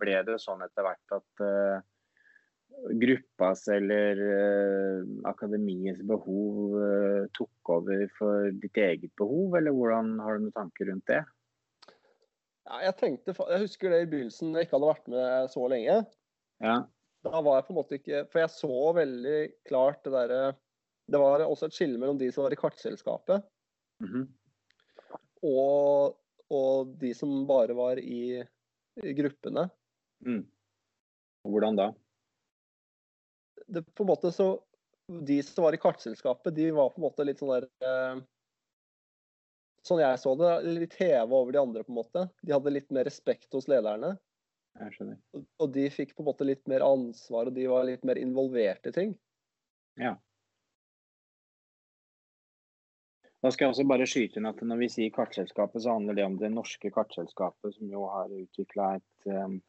[0.00, 1.82] ble det sånn etter hvert at uh,
[2.96, 10.38] gruppas eller uh, akademiets behov uh, tok over for ditt eget behov, eller hvordan har
[10.38, 11.20] du noen tanker rundt det?
[12.64, 16.00] Ja, jeg tenkte, jeg husker det i begynnelsen, jeg ikke hadde vært med så lenge.
[16.64, 16.78] Ja.
[17.26, 20.42] Da var jeg på en måte ikke For jeg så veldig klart det derre
[21.10, 23.46] Det var også et skille mellom de som var i kartselskapet,
[24.04, 24.26] mhm,
[25.48, 26.16] og,
[26.50, 28.42] og de som bare var i,
[29.02, 29.68] i gruppene.
[30.26, 30.42] mm.
[31.48, 31.86] Hvordan da?
[33.68, 34.48] Det, på en måte så
[35.30, 38.20] De som var i kartselskapet, de var på en måte litt sånn der eh,
[39.86, 42.26] Sånn jeg så det, litt heva over de andre, på en måte.
[42.42, 44.18] De hadde litt mer respekt hos lederne.
[44.78, 48.20] Og, og de fikk på en måte litt mer ansvar, og de var litt mer
[48.20, 49.14] involvert i ting.
[49.98, 50.14] Ja.
[53.38, 56.24] Da skal jeg også bare skyte inn at når vi sier kartselskapet, så handler det
[56.26, 59.60] om det norske kartselskapet, som jo har utvikla et um,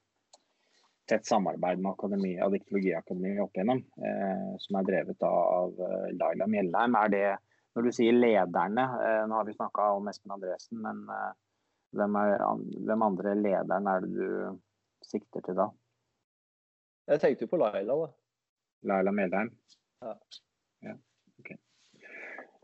[1.09, 6.97] tett samarbeid med akademi, Adiktologiakademiet opp igjennom, eh, som er drevet av eh, Laila Mjellheim.
[6.97, 7.21] Er det,
[7.77, 11.31] når du sier lederne, eh, nå har vi snakka om Espen Andresen, men eh,
[11.97, 14.59] hvem, er, an- hvem andre lederen er det du
[15.05, 15.69] sikter til da?
[17.09, 18.09] Jeg tenkte jo på Laila, da.
[18.89, 19.49] Laila Medheim?
[20.03, 20.13] Ja.
[20.85, 20.93] ja.
[21.39, 21.53] OK.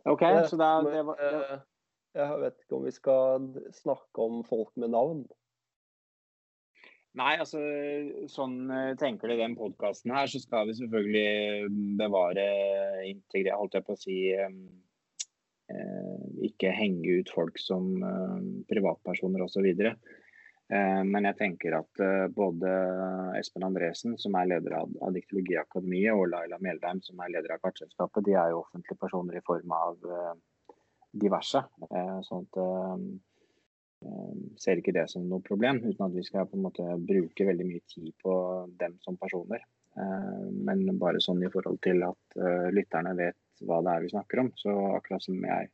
[0.06, 1.64] okay Det- så da, Men, det var, det, eh,
[2.16, 5.26] Jeg vet ikke om vi skal snakke om folk med navn.
[7.16, 7.60] Nei, altså
[8.28, 11.70] sånn eh, tenker du i den podkasten her, så skal vi selvfølgelig
[12.00, 12.46] bevare
[13.08, 14.58] integrere, holdt jeg på å si eh,
[15.72, 19.70] eh, Ikke henge ut folk som eh, privatpersoner osv.
[20.74, 22.72] Eh, men jeg tenker at eh, både
[23.38, 28.26] Espen Andresen, som er leder av Diktologiakademiet, og Laila Mjeldheim, som er leder av Kartselskapet,
[28.26, 30.34] de er jo offentlige personer i form av eh,
[31.26, 31.62] diverse.
[32.28, 32.58] Sånn at
[34.60, 37.68] ser ikke det som noe problem, uten at vi skal på en måte bruke veldig
[37.70, 38.34] mye tid på
[38.82, 39.64] dem som personer.
[39.96, 42.38] Men bare sånn i forhold til at
[42.76, 44.52] lytterne vet hva det er vi snakker om.
[44.60, 45.72] Så akkurat som jeg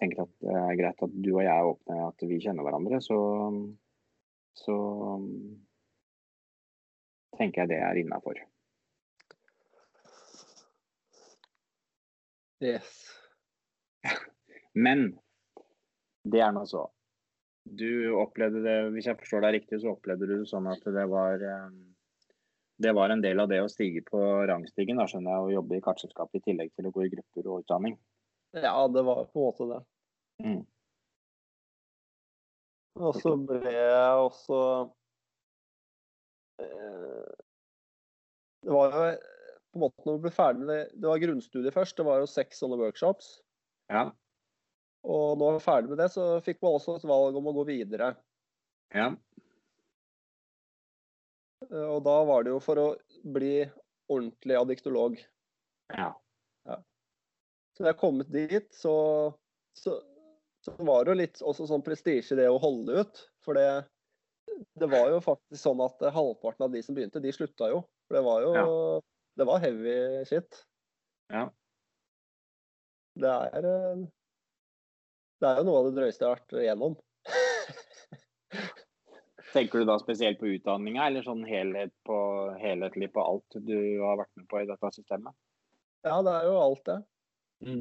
[0.00, 3.02] tenker at det er greit at du og jeg er åpne, at vi kjenner hverandre,
[3.04, 3.20] så,
[4.56, 4.76] så
[7.36, 8.40] tenker jeg det er innafor.
[12.64, 12.92] Yes.
[14.86, 15.10] Men
[16.24, 16.86] det er nå så.
[17.66, 21.04] Du opplevde det, hvis jeg forstår deg riktig, så opplevde du det sånn at det
[21.10, 21.70] var eh,
[22.78, 25.78] det var en del av det å stige på rangstigen, da, skjønner jeg, å jobbe
[25.78, 27.96] i kartselskapet i tillegg til å gå i grupper og utdanning.
[28.56, 29.78] Ja, det var på en måte det.
[30.44, 30.60] Mm.
[32.96, 34.58] Og så ble jeg også
[36.64, 37.32] eh,
[38.64, 39.08] Det var jo
[39.76, 41.96] på en måte når vi ble ferdig med det Det var grunnstudiet først.
[41.98, 43.34] Det var jo seks sånne workshops.
[43.92, 44.08] Ja.
[45.06, 47.56] Og når vi var ferdig med det, så fikk man også et valg om å
[47.60, 48.14] gå videre.
[48.94, 49.12] ja.
[51.68, 52.86] Eh, Og da var det jo for å
[53.36, 53.66] bli
[54.12, 55.20] ordentlig addiktolog.
[55.92, 56.10] ja.
[56.66, 56.80] ja.
[57.76, 58.96] Så da jeg kommet dit, så,
[59.76, 59.98] så,
[60.66, 63.20] så var det jo litt også sånn prestisje det å holde ut.
[63.46, 63.66] For det,
[64.78, 67.82] det var jo faktisk sånn at halvparten av de som begynte, de slutta jo.
[68.08, 68.66] For det var jo Ja.
[69.38, 69.96] det var heavy
[70.28, 70.50] shit.
[71.32, 71.44] Ja.
[73.16, 74.04] Det er eh,
[75.40, 76.94] Det er jo noe av det drøyeste jeg har vært igjennom.
[79.56, 82.16] Tenker du da spesielt på utdanninga, eller sånn helhet på,
[82.60, 85.32] helhetlig på alt du har vært med på i dette systemet?
[86.04, 86.98] Ja, det er jo alt det.
[87.64, 87.78] Men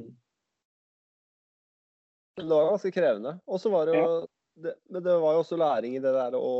[2.35, 3.37] det var ganske krevende.
[3.45, 4.09] Og så var det jo
[4.55, 6.51] det, Men det var jo også læring i det der å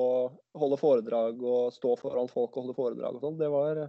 [0.59, 3.37] holde foredrag og stå foran folk og holde foredrag og sånn.
[3.39, 3.83] Det var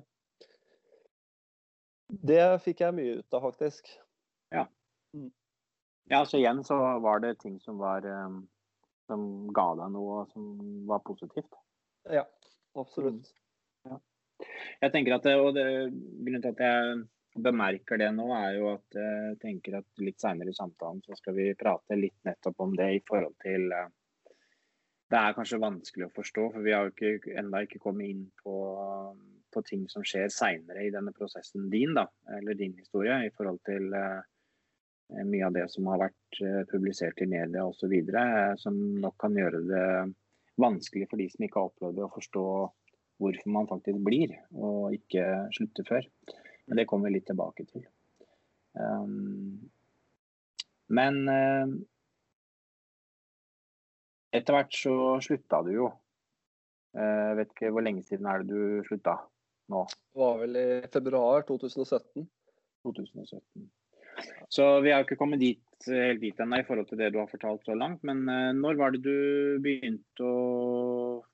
[2.07, 3.91] Det fikk jeg mye ut av, faktisk.
[6.07, 8.37] Ja, så igjen så var det ting som var eh,
[9.07, 10.47] Som ga deg noe som
[10.87, 11.59] var positivt.
[12.11, 12.25] Ja,
[12.79, 13.29] absolutt.
[14.83, 15.65] Jeg tenker at det, og det,
[16.27, 16.97] Grunnen til at jeg
[17.43, 21.37] bemerker det nå, er jo at jeg tenker at litt seinere i samtalen så skal
[21.37, 23.89] vi prate litt nettopp om det i forhold til eh,
[25.07, 28.25] Det er kanskje vanskelig å forstå, for vi har jo ikke, enda ikke kommet inn
[28.43, 28.55] på,
[29.55, 33.61] på ting som skjer seinere i denne prosessen din, da, eller din historie, i forhold
[33.69, 34.25] til eh,
[35.23, 37.95] mye av det som har vært eh, publisert i media osv.,
[38.59, 39.87] som nok kan gjøre det
[40.61, 42.49] vanskelig for de som ikke har opplevd det, å forstå
[43.23, 45.25] hvorfor man faktisk blir, og ikke
[45.57, 46.11] slutter før.
[46.67, 47.85] Men det kommer vi litt tilbake til.
[48.77, 49.71] Um,
[50.93, 51.71] men uh,
[54.37, 55.89] etter hvert så slutta du jo.
[56.97, 59.19] Uh, vet ikke hvor lenge siden er det du slutta
[59.73, 59.85] nå?
[59.87, 62.27] Det var vel i februar 2017.
[62.87, 63.67] 2017.
[64.49, 67.31] Så vi har ikke kommet dit, helt dit ennå i forhold til det du har
[67.31, 68.03] fortalt så langt.
[68.07, 71.25] Men uh, når var det du begynte å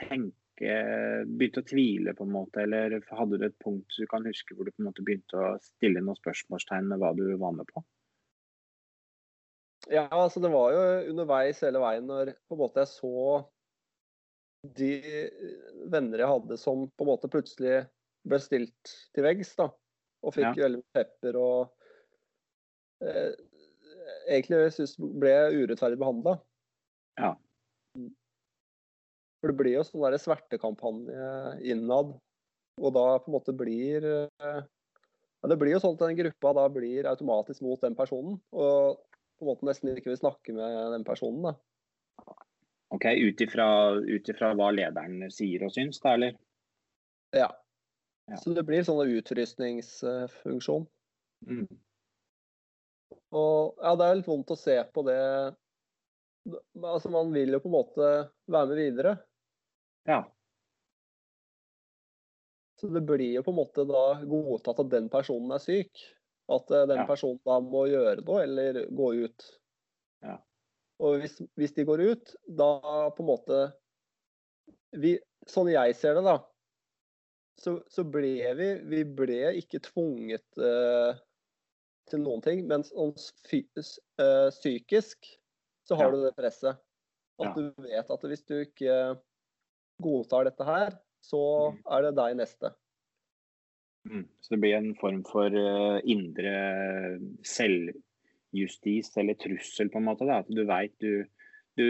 [0.00, 4.54] tenke begynte å tvile, på en måte, eller hadde du et punkt du kan huske
[4.54, 7.66] hvor du på en måte begynte å stille noen spørsmålstegn med hva du var med
[7.72, 7.82] på?
[9.90, 13.14] Ja, altså det var jo underveis hele veien når på en måte jeg så
[14.78, 14.92] de
[15.90, 17.80] venner jeg hadde som på en måte plutselig
[18.22, 19.72] ble stilt til veggs, da.
[20.22, 20.68] Og fikk Ja.
[20.68, 21.72] veldig mye pepper og
[23.02, 23.32] eh,
[24.30, 25.34] egentlig synes ble
[25.64, 26.36] urettferdig behandla.
[27.18, 27.32] Ja.
[29.42, 31.30] For det blir jo sånn der svertekampanje
[31.66, 32.14] innad,
[32.78, 36.52] og da på en måte blir eh, ja, Det blir jo sånn at den gruppa
[36.56, 40.94] da blir automatisk mot den personen, og på en måte nesten ikke vil snakke med
[40.94, 41.50] den personen.
[41.50, 42.36] da.
[42.94, 46.38] Ok, Ut ifra hva lederen sier og syns, da, eller?
[47.34, 47.48] Ja.
[48.30, 48.38] Ja.
[48.38, 50.86] Så det blir sånn utrystningsfunksjon.
[51.48, 51.66] Mm.
[53.34, 55.18] Og ja, det er litt vondt å se på det.
[56.78, 58.10] Altså, man vil jo på en måte
[58.46, 59.16] være med videre.
[60.08, 60.22] Ja.
[62.80, 66.00] Så det blir jo på en måte da godtatt at den personen er syk.
[66.50, 67.06] At eh, den Ja.
[67.06, 69.44] personen da må gjøre noe eller gå ut.
[70.24, 70.40] Ja.
[71.02, 72.72] Og hvis, hvis de går ut, da
[73.14, 73.60] på en måte
[74.98, 75.18] vi,
[75.50, 76.36] Sånn jeg ser det, da,
[77.58, 81.16] så, så ble vi Vi ble ikke tvunget uh,
[82.10, 85.26] til noen ting, men sånn eh, psykisk
[85.88, 86.14] så har Ja.
[86.14, 86.78] du det presset.
[87.42, 89.16] At du vet at hvis du ikke
[90.00, 91.82] godtar dette her, så Mhm.
[91.96, 92.72] er det deg neste.
[94.08, 94.24] Mm.
[94.40, 96.52] Så det blir en form for uh, indre
[97.46, 100.26] selvjustis eller trussel, på en måte.
[100.26, 100.40] Da.
[100.42, 101.24] At du veit du,
[101.78, 101.84] du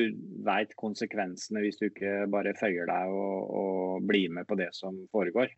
[0.45, 5.01] vet konsekvensene hvis du ikke bare føyer deg og, og blir med på det som
[5.15, 5.49] foregår.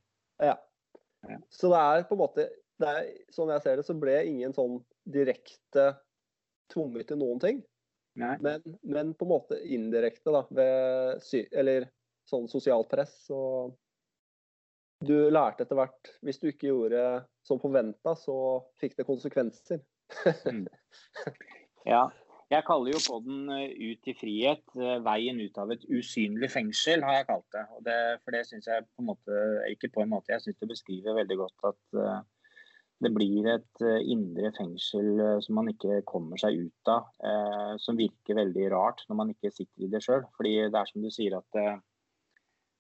[0.43, 0.55] Ja.
[1.29, 1.39] Ja.
[1.51, 4.53] Så det er på en måte det er, Sånn jeg ser det, så ble ingen
[4.53, 5.95] sånn direkte
[6.73, 7.63] tvunget til noen ting.
[8.15, 11.87] Men, men på en måte indirekte, da, ved eller
[12.31, 13.15] sånn sosialt press.
[13.35, 13.75] Og
[15.05, 17.01] du lærte etter hvert Hvis du ikke gjorde
[17.45, 18.37] som forventa, så
[18.81, 19.83] fikk det konsekvenser.
[21.85, 22.07] Ja.
[22.53, 24.77] Jeg kaller jo podden den 'Ut i frihet'.
[24.77, 27.65] eh, Veien ut av et usynlig fengsel, har jeg kalt det.
[27.77, 29.39] Og det for det syns jeg på en måte
[29.73, 32.21] Ikke på en måte, jeg syns det beskriver veldig godt at eh,
[33.05, 37.09] det blir et eh, indre fengsel eh, som man ikke kommer seg ut av.
[37.25, 40.23] eh, Som virker veldig rart når man ikke sitter i det sjøl.
[40.37, 41.77] Fordi det er som du sier at eh,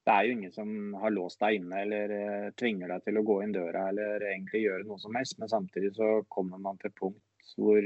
[0.05, 3.25] det er jo ingen som har låst deg inne eller eh, tvinger deg til å
[3.25, 5.38] gå inn døra eller egentlig gjøre noe som helst.
[5.40, 7.81] Men samtidig så kommer man til punkt hvor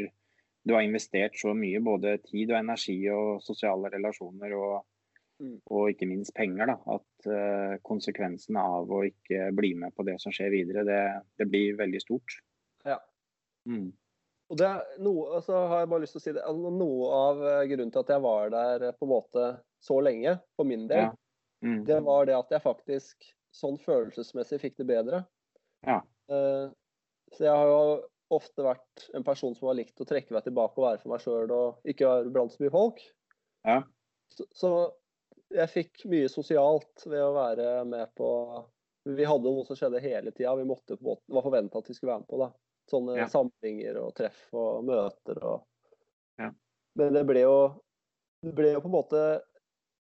[0.69, 4.79] du har investert så mye, både tid og energi og sosiale relasjoner og,
[5.39, 5.61] Mm.
[5.71, 10.17] og ikke minst penger, da, at eh, konsekvensene av å ikke bli med på det
[10.19, 11.03] som skjer videre, det,
[11.39, 12.41] det blir veldig stort.
[12.83, 12.97] Ja.
[13.71, 13.93] Mm.
[14.51, 17.11] Og det er noe, altså har jeg bare lyst til å si det, altså Noe
[17.21, 19.47] av eh, grunnen til at jeg var der på en måte
[19.79, 21.15] så lenge, for min del, Ja.
[21.65, 21.83] Mm.
[21.89, 25.25] det var det at jeg faktisk sånn følelsesmessig fikk det bedre.
[25.87, 26.01] Ja.
[26.31, 26.71] Uh,
[27.35, 30.77] så jeg har jo ofte vært en person som har likt å trekke meg tilbake
[30.79, 33.01] og være for meg sjøl og ikke være blant så mye folk.
[33.67, 33.81] Ja.
[34.35, 34.71] Så, så
[35.57, 38.29] jeg fikk mye sosialt ved å være med på
[39.09, 40.53] Vi hadde noe som skjedde hele tida.
[40.59, 42.41] Vi måtte på måte, var forventa at vi skulle være med på.
[42.43, 42.51] da.
[42.93, 43.27] Sånne Ja.
[43.33, 45.65] samlinger og treff og møter og
[46.39, 46.51] Ja.
[46.97, 47.57] Men det ble jo
[48.45, 49.23] Det ble jo på en måte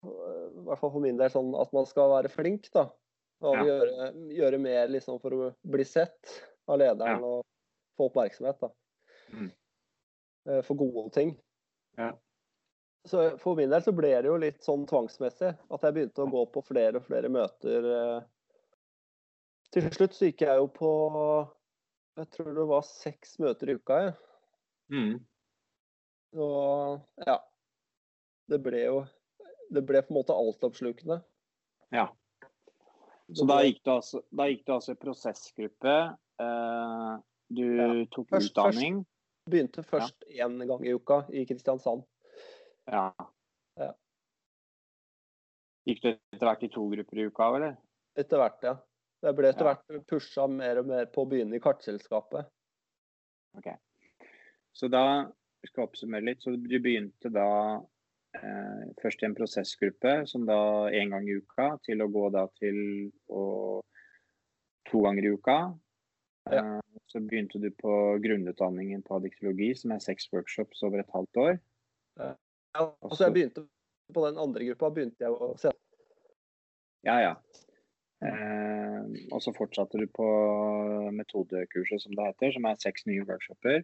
[0.03, 2.89] I hvert fall for min del sånn at man skal være flink, da.
[3.43, 3.63] Og Ja.
[3.67, 6.33] gjøre, gjøre mer liksom for å bli sett
[6.67, 7.25] av lederen Ja.
[7.25, 7.45] og
[7.97, 8.69] få oppmerksomhet, da.
[9.33, 9.51] Mm.
[10.47, 11.37] Eh, For gode ting.
[11.97, 12.13] Ja.
[13.05, 15.57] Så for min del så ble det jo litt sånn tvangsmessig.
[15.71, 17.83] At jeg begynte å gå på flere og flere møter.
[18.19, 18.21] eh.
[19.71, 21.49] Til slutt så gikk jeg jo på
[22.15, 24.15] Jeg tror det var seks møter i uka, jeg.
[24.91, 25.25] Mm.
[26.35, 27.39] Og ja.
[28.49, 29.07] Det ble jo
[29.71, 31.23] Det ble på en måte altoppslukende.
[31.91, 32.07] Ja.
[33.33, 35.93] Så da gikk du altså, gikk du altså i prosessgruppe.
[36.43, 37.17] Eh,
[37.53, 38.05] du Ja.
[38.11, 39.05] tok Først- utdanning.
[39.49, 42.03] begynte først én gang i uka i Kristiansand.
[42.87, 43.11] Ja.
[43.77, 43.93] Ja.
[45.87, 47.77] Gikk du etter hvert i to grupper i uka, eller?
[48.15, 48.77] Etter hvert, ja.
[49.23, 52.45] Jeg ble etter hvert pusha mer og mer på å begynne i kartselskapet.
[53.57, 53.67] Ok.
[54.75, 55.31] Så da
[55.65, 56.41] skal oppsummere litt.
[56.43, 57.81] Så du begynte da
[59.01, 60.57] først i en prosessgruppe, som da
[60.89, 62.79] én gang i uka, til å gå da til
[64.89, 65.57] to ganger i uka.
[66.51, 71.39] Eh, så begynte du på grunnutdanningen på adiktologi, som er seks workshops over et halvt
[71.45, 71.59] år.
[72.19, 72.33] Ja,
[73.01, 73.67] altså jeg begynte
[74.13, 75.71] På den andre gruppa begynte jeg å se
[77.07, 77.31] Ja, ja.
[78.23, 78.99] Eh,
[79.33, 80.27] og så fortsatte du på
[81.15, 83.81] metodekurset, som det heter, som er seks nye workshoper.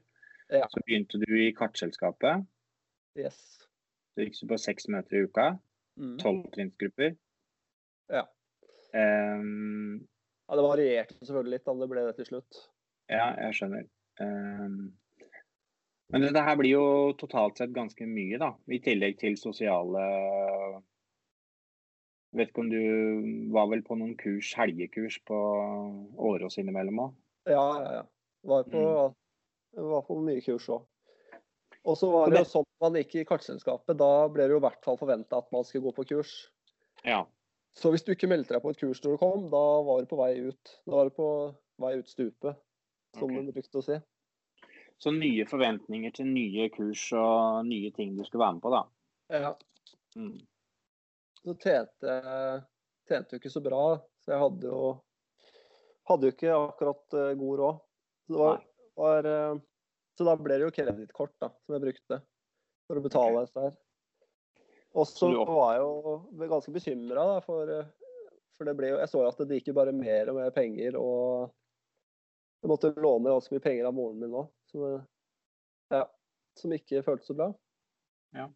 [0.49, 0.67] Ja.
[0.71, 2.45] Så begynte du i kartselskapet.
[3.19, 3.39] Yes.
[4.19, 5.43] Så gikk på seks møter i uka.
[5.99, 6.15] Mm.
[6.19, 7.13] Tolvtrinnsgrupper.
[8.11, 8.25] Ja.
[8.91, 10.01] Um,
[10.49, 12.57] Ja, det varierte selvfølgelig litt, da det ble det til slutt.
[13.09, 13.83] ja, jeg skjønner.
[14.19, 14.91] Um,
[16.11, 16.85] men dette her blir jo
[17.21, 18.49] totalt sett ganske mye, da.
[18.67, 20.01] I tillegg til sosiale
[22.35, 25.37] Vet ikke om du var vel på noen kurs, helgekurs på
[26.29, 27.15] Årås innimellom òg?
[27.49, 28.03] Ja, ja, ja.
[28.45, 28.83] Var på,
[29.89, 30.83] var på mye kurs òg.
[31.85, 34.61] Og så var det jo det- sånn man gikk i kartselskapet, da ble det jo
[34.61, 36.33] i hvert fall forventa at man skulle gå på kurs.
[37.03, 37.23] Ja.
[37.75, 40.09] Så hvis du ikke meldte deg på et kurs når du kom, da var du
[40.09, 40.71] på vei ut.
[40.87, 41.27] Da var du på
[41.79, 42.59] vei ut stupet,
[43.17, 43.43] som okay.
[43.45, 43.99] de brukte å si.
[44.99, 48.81] Så nye forventninger til nye kurs og nye ting du skulle være med på, da.
[49.31, 49.53] Ja.
[50.17, 50.39] Mm.
[51.39, 52.15] Så tjente
[53.09, 53.83] tjente jo ikke så bra,
[54.21, 54.81] så jeg hadde jo
[56.09, 57.79] hadde jo ikke akkurat eh, god råd.
[58.29, 58.59] Så, var,
[58.97, 59.61] var, eh,
[60.17, 62.19] så da ble det jo kredittkort som jeg brukte
[62.89, 63.77] for å betale dette her.
[64.97, 67.69] Og så var jeg jo ganske bekymra, for,
[68.57, 70.97] for jo, jeg så jo at det gikk jo bare mer og mer penger.
[70.97, 71.51] Og
[72.63, 74.97] jeg måtte låne ganske mye penger av moren min nå, som,
[75.93, 76.01] ja,
[76.57, 77.51] som ikke føltes så bra.
[78.35, 78.49] Ja.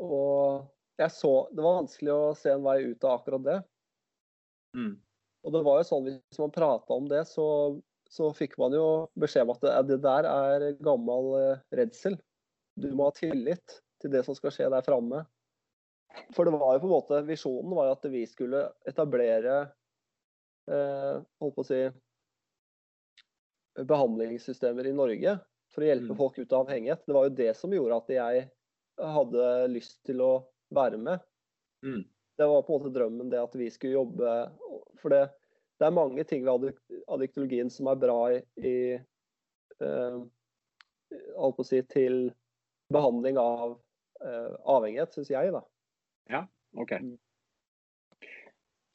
[0.00, 0.66] Og
[1.00, 3.60] jeg så Det var vanskelig å se en vei ut av akkurat det.
[4.76, 4.94] Mm.
[5.46, 7.46] Og det var jo sånn hvis man prata om det, så,
[8.12, 8.84] så fikk man jo
[9.20, 12.18] beskjed om at det, det der er gammel eh, redsel.
[12.80, 15.24] Du må ha tillit til det som skal skje der framme.
[16.34, 19.58] For det var jo på en måte Visjonen var jo at vi skulle etablere
[20.70, 21.82] eh, holdt på å si
[23.86, 25.36] behandlingssystemer i Norge
[25.70, 26.18] for å hjelpe Mm.
[26.18, 27.04] folk ut av avhengighet.
[27.06, 28.48] Det var jo det som gjorde at jeg
[28.98, 30.32] hadde lyst til å
[30.74, 31.20] være med
[31.82, 32.04] Mm.
[32.36, 34.52] det var på en måte drømmen det at vi skulle jobbe
[35.00, 35.30] For det,
[35.78, 36.74] det er mange ting ved
[37.08, 38.74] adiktologien som er bra i, i
[39.80, 40.18] eh,
[41.38, 42.34] holdt på å si, til
[42.92, 43.74] behandling av
[44.24, 45.64] uh, avhengighet, syns jeg, da.
[46.30, 46.44] Ja,
[46.78, 46.94] OK.
[47.02, 47.18] Mm.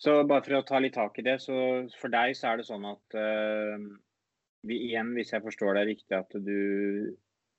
[0.01, 1.55] Så bare for å ta litt tak i det, så
[1.99, 3.79] for deg så er det sånn at uh,
[4.67, 7.15] vi igjen, hvis jeg forstår deg riktig, at du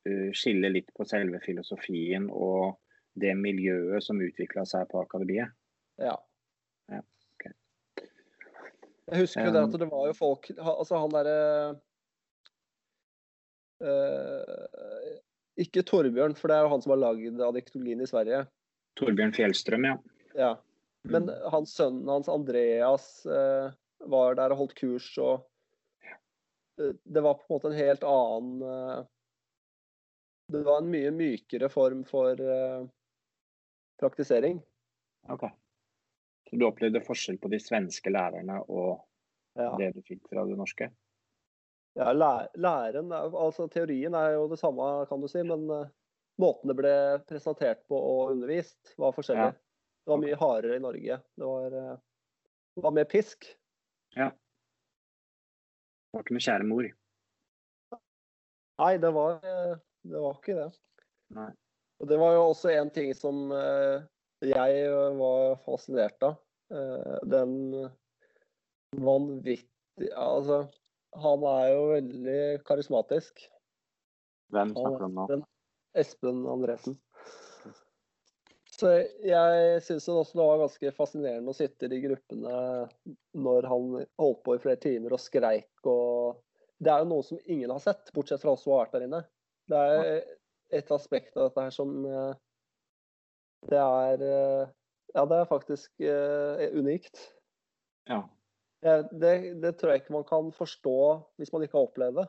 [0.09, 2.77] uh, skiller litt på selve filosofien og
[3.17, 5.55] det miljøet som utvikla seg på akademiet.
[5.97, 6.15] Ja.
[6.93, 7.01] Ja,
[7.35, 7.55] okay.
[9.09, 11.39] Jeg husker jo det at det var jo folk Altså han derre
[13.81, 15.17] eh,
[15.57, 18.43] Ikke Torbjørn, for det er jo han som har lagd adiktologien i Sverige.
[19.01, 19.97] Torbjørn Fjellstrøm, ja.
[20.37, 20.55] Ja.
[21.07, 21.51] Men Mm.
[21.53, 23.71] hans sønnen hans, Andreas, eh,
[24.11, 25.47] var der og holdt kurs, og
[26.79, 29.05] eh, det var på en måte en helt annen eh,
[30.53, 32.37] Det var en mye mykere form for
[33.99, 34.61] praktisering.
[35.29, 35.43] OK.
[36.47, 39.01] Så du opplevde forskjell på de svenske lærerne og
[39.57, 40.91] Ja, det du fikk fra det norske?
[41.97, 45.89] Ja læren, altså teorien er jo det samme, kan du si, men eh,
[46.43, 46.93] måten det ble
[47.29, 49.55] presentert på og undervist, var forskjellig.
[49.55, 49.57] Ja.
[50.05, 51.19] Det var mye hardere i Norge.
[51.41, 51.97] Det var, eh,
[52.77, 53.49] det var mer pisk.
[54.15, 54.29] Ja.
[54.29, 56.91] Det var ikke noe kjære mor.
[58.77, 60.71] Nei, det var, eh, det var ikke det.
[61.37, 61.51] Nei.
[61.97, 63.49] Og det var jo også en ting som
[64.45, 66.35] jeg var fascinert av.
[67.25, 67.55] Den
[68.93, 69.65] vanvittige
[70.13, 70.67] Altså,
[71.23, 73.45] han er jo veldig karismatisk.
[74.55, 75.43] Hvem snakker du om nå?
[75.97, 76.99] Espen Andresen.
[78.77, 78.91] Så
[79.25, 82.57] jeg syns også det var ganske fascinerende å sitte i de gruppene
[83.41, 83.87] når han
[84.21, 86.43] holdt på i flere timer og skreik og
[86.77, 89.07] Det er jo noe som ingen har sett, bortsett fra oss som har vært der
[89.07, 89.21] inne.
[89.73, 90.19] Det er
[90.77, 92.35] et aspekt av dette her som eh,
[93.71, 94.75] Det er eh,
[95.17, 97.17] Ja, det er faktisk uh, unikt.
[98.11, 98.19] Ja.
[98.87, 99.33] Det,
[99.63, 100.99] det, tror jeg ikke man kan forstå
[101.41, 102.27] hvis man ikke har opplevd det.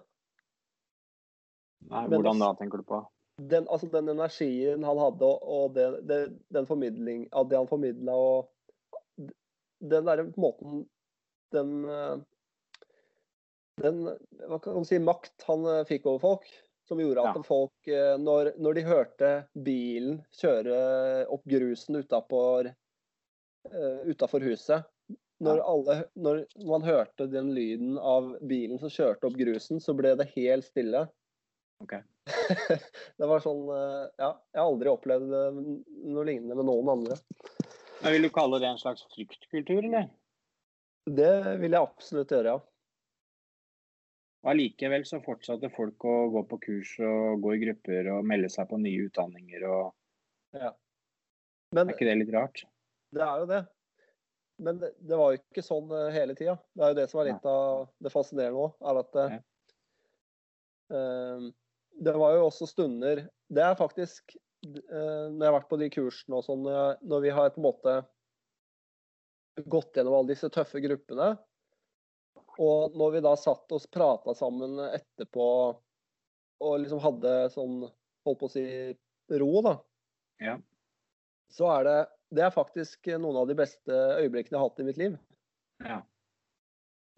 [1.92, 3.02] Nei, hvordan da, tenker du på?
[3.38, 6.22] Den, altså den energien han hadde, og det, det,
[6.54, 9.30] den formidling av det han formidla, og
[9.78, 10.88] den derre måten
[11.54, 11.86] Den
[13.78, 16.48] den hva kan man si, makt han fikk over folk,
[16.90, 17.44] som gjorde at ja.
[17.46, 17.90] folk,
[18.24, 20.78] når, når, de hørte bilen kjøre
[21.34, 22.72] opp grusen utafor
[24.48, 24.88] huset,
[25.44, 30.16] når, alle, når, man hørte den lyden av bilen som kjørte opp grusen, så ble
[30.18, 31.04] det helt stille.
[31.84, 32.02] Okay.
[33.20, 37.20] det var sånn eh, Ja, jeg har aldri opplevd noe lignende med noen andre.
[38.02, 40.10] Men Vil du kalle det en slags fryktkultur, eller?
[41.08, 42.64] Det vil jeg absolutt gjøre, ja.
[44.44, 48.50] Og Allikevel så fortsatte folk å gå på kurs og gå i grupper og melde
[48.54, 49.94] seg på nye utdanninger og
[50.56, 50.72] ja.
[51.76, 52.62] Men, Er ikke det litt rart?
[53.14, 53.64] Det er jo det.
[54.58, 56.58] Men det, det var jo ikke sånn eh, hele tida.
[56.74, 58.76] Det er jo det som er litt av det fascinerende òg.
[58.90, 59.40] er at ja.
[60.98, 61.48] uh,
[62.10, 65.90] Det var jo også stunder Det er faktisk uh, Når jeg har vært på de
[65.94, 67.98] kursene og sånn, når vi har på en måte
[69.66, 71.32] gått gjennom alle disse tøffe gruppene,
[72.62, 75.48] og når vi da satt og prata sammen etterpå
[76.62, 77.80] og liksom hadde sånn
[78.28, 78.64] Holdt på å si
[79.40, 79.72] ro, da.
[80.44, 80.58] Ja.
[81.48, 82.00] Så er det
[82.34, 85.18] det er faktisk noen av de beste øyeblikkene jeg har hatt i mitt liv.
[85.86, 86.02] Ja.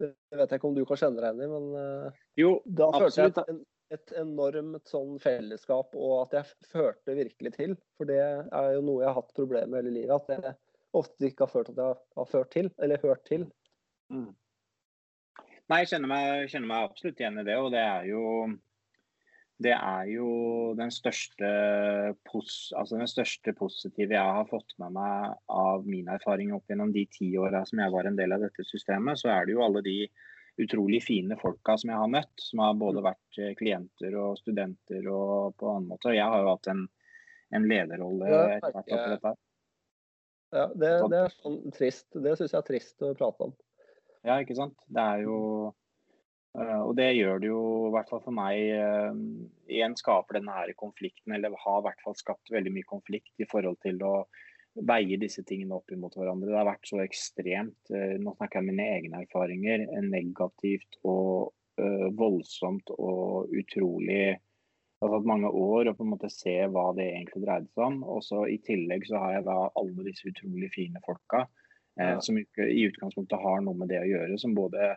[0.00, 2.88] Det vet jeg ikke om du kan kjenne deg igjen i, men eh, jo, da
[2.94, 3.50] følte jeg et,
[3.96, 7.74] et, enormt sånn fellesskap, og at jeg førte virkelig til.
[7.98, 10.30] For det er jo noe jeg har hatt problemer med hele livet.
[10.30, 10.56] At jeg
[10.96, 13.44] ofte ikke har følt at jeg har ført til, eller hørt til.
[14.14, 14.30] Mm.
[15.70, 18.22] Nei, jeg kjenner meg, kjenner meg absolutt igjen i det, og det er jo
[19.60, 20.28] det er jo
[20.78, 21.48] den største,
[22.16, 27.04] altså den største, positive jeg har fått med meg av min erfaring opp gjennom de
[27.12, 29.20] ti åra som jeg var en del av dette systemet.
[29.20, 29.98] Så er det jo alle de
[30.60, 35.06] utrolig fine folka som jeg har møtt, som har både vært eh, klienter og studenter
[35.12, 36.16] og på annen måte.
[36.16, 36.86] Jeg har jo hatt en,
[37.56, 39.34] en lederrolle etter hvert oppi dette.
[40.50, 42.08] Ja, det, det, er sånn trist.
[42.16, 43.52] Det syns jeg er trist å prate om.
[44.24, 44.80] Ja, ikke sant.
[44.88, 45.36] Det er jo
[46.58, 49.14] og det gjør det jo, i hvert fall for meg, uh,
[49.70, 53.46] igjen skaper denne her konflikten, eller har i hvert fall skapt veldig mye konflikt i
[53.50, 54.14] forhold til å
[54.86, 56.50] veie disse tingene opp imot hverandre.
[56.50, 61.56] Det har vært så ekstremt, uh, nå snakker jeg om mine egne erfaringer, negativt og
[61.80, 67.06] voldsomt og utrolig Det har tatt mange år å på en måte se hva det
[67.06, 68.02] egentlig dreide seg om.
[68.04, 71.46] Og så I tillegg så har jeg da alle disse utrolig fine folka
[71.96, 72.18] ja.
[72.20, 74.96] som i utgangspunktet har noe med det å gjøre, som både Eh,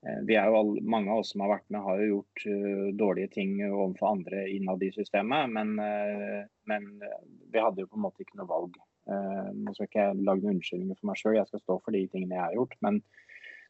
[0.00, 2.90] vi er jo alle, mange av oss som har vært med, har jo gjort uh,
[2.98, 5.50] dårlige ting overfor andre innad i systemet.
[5.50, 6.86] Men, uh, men,
[7.50, 8.76] vi hadde jo på en måte ikke noe valg.
[9.08, 11.96] Uh, nå skal ikke jeg lage noen unnskyldninger for meg sjøl, jeg skal stå for
[11.96, 12.76] de tingene jeg har gjort.
[12.86, 13.00] Men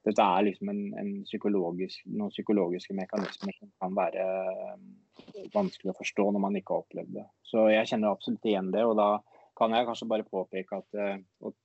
[0.04, 4.26] dette er liksom en, en psykologisk, noen psykologiske mekanismer som kan være
[5.54, 7.24] vanskelig å forstå når man ikke har opplevd det.
[7.48, 8.84] Så jeg kjenner absolutt igjen det.
[8.84, 9.14] Og da
[9.58, 11.00] kan jeg kanskje bare påpeke at
[11.42, 11.56] og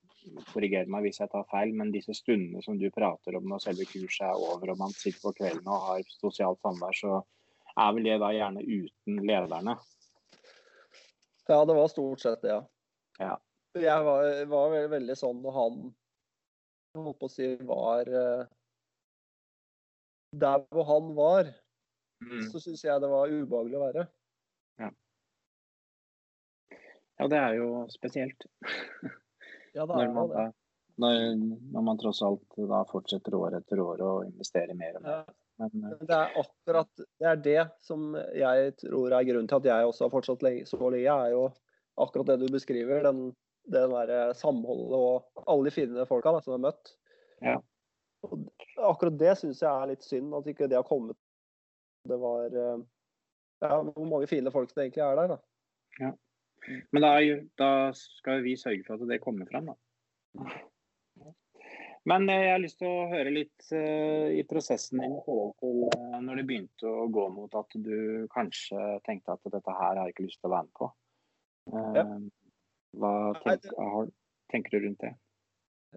[0.52, 3.88] korrigere meg hvis jeg tar feil, men disse stundene som du prater om når selve
[3.90, 7.20] kurset er over og man sitter på kvelden og har sosialt samvær, så
[7.74, 9.76] er vel det da gjerne uten lederne?
[11.50, 12.62] Ja, det var stort sett det, ja.
[13.20, 13.34] ja.
[13.82, 15.80] Jeg var, var veldig, sånn når han
[17.00, 18.44] holdt på å si var uh,
[20.38, 21.50] Der hvor han var,
[22.22, 22.52] mm.
[22.54, 24.06] så syns jeg det var ubehagelig å være.
[24.82, 24.92] Ja.
[27.18, 28.48] Ja, det er jo spesielt.
[29.74, 30.46] Ja, er når, man, da,
[31.02, 31.20] Når,
[31.74, 35.24] når, man tross alt da fortsetter år etter år å investere mer og mer.
[35.24, 35.38] Ja.
[35.62, 39.70] Men, eh, det er akkurat det er det som jeg tror er grunnen til at
[39.70, 41.48] jeg også har fortsatt så lenge, er jo
[42.02, 43.06] akkurat det du beskriver.
[43.06, 43.28] Den,
[43.70, 46.96] det der eh, samholdet og alle de fine folka da, som har møtt.
[47.44, 47.60] Ja.
[48.24, 48.48] Og
[48.94, 51.18] akkurat det syns jeg er litt synd, at ikke det har kommet.
[52.08, 52.84] Det var eh,
[53.64, 55.36] ja, hvor mange fine folk det egentlig er der.
[55.36, 55.42] da.
[56.02, 56.12] Ja.
[56.92, 57.12] Men da,
[57.60, 60.54] da, skal vi sørge for at det kommer fram, da.
[62.10, 65.54] Men eh, jeg har lyst til å høre litt uh, i prosessen din i forhold
[65.62, 70.00] til uh, når det begynte å gå mot at du kanskje tenkte at dette her
[70.00, 70.90] har jeg ikke lyst til å være med på.
[71.72, 72.06] Uh, ja.
[73.00, 73.14] Hva
[73.46, 74.10] tenker, har,
[74.52, 75.14] tenker du rundt det?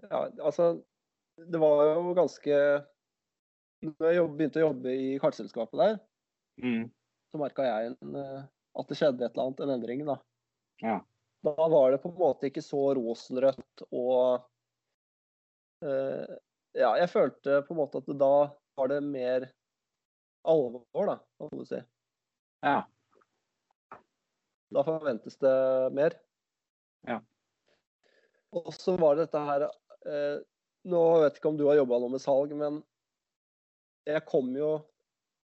[0.05, 0.77] Ja, altså
[1.37, 2.55] det var jo ganske
[3.83, 5.97] Når jeg begynte å jobbe i kartselskapet der,
[6.57, 6.87] Mm.
[7.29, 8.45] så merka jeg en, eh,
[8.79, 9.99] at det skjedde et eller annet, en endring.
[10.07, 10.15] Da
[10.83, 11.05] Ja.
[11.45, 14.43] Da var det på en måte ikke så rosenrødt og
[15.85, 16.35] uh,
[16.77, 18.33] Ja, jeg følte på en måte at da
[18.77, 19.47] var det mer
[20.47, 21.79] alvor, da, kan du si.
[22.65, 22.83] ja.
[24.67, 25.55] Da forventes det
[25.95, 26.17] mer.
[27.07, 27.21] Ja.
[28.51, 30.43] Og så var det dette her uh,
[30.87, 32.81] Nå vet jeg ikke om du har jobba noe med salg, men
[34.07, 34.69] jeg kom jo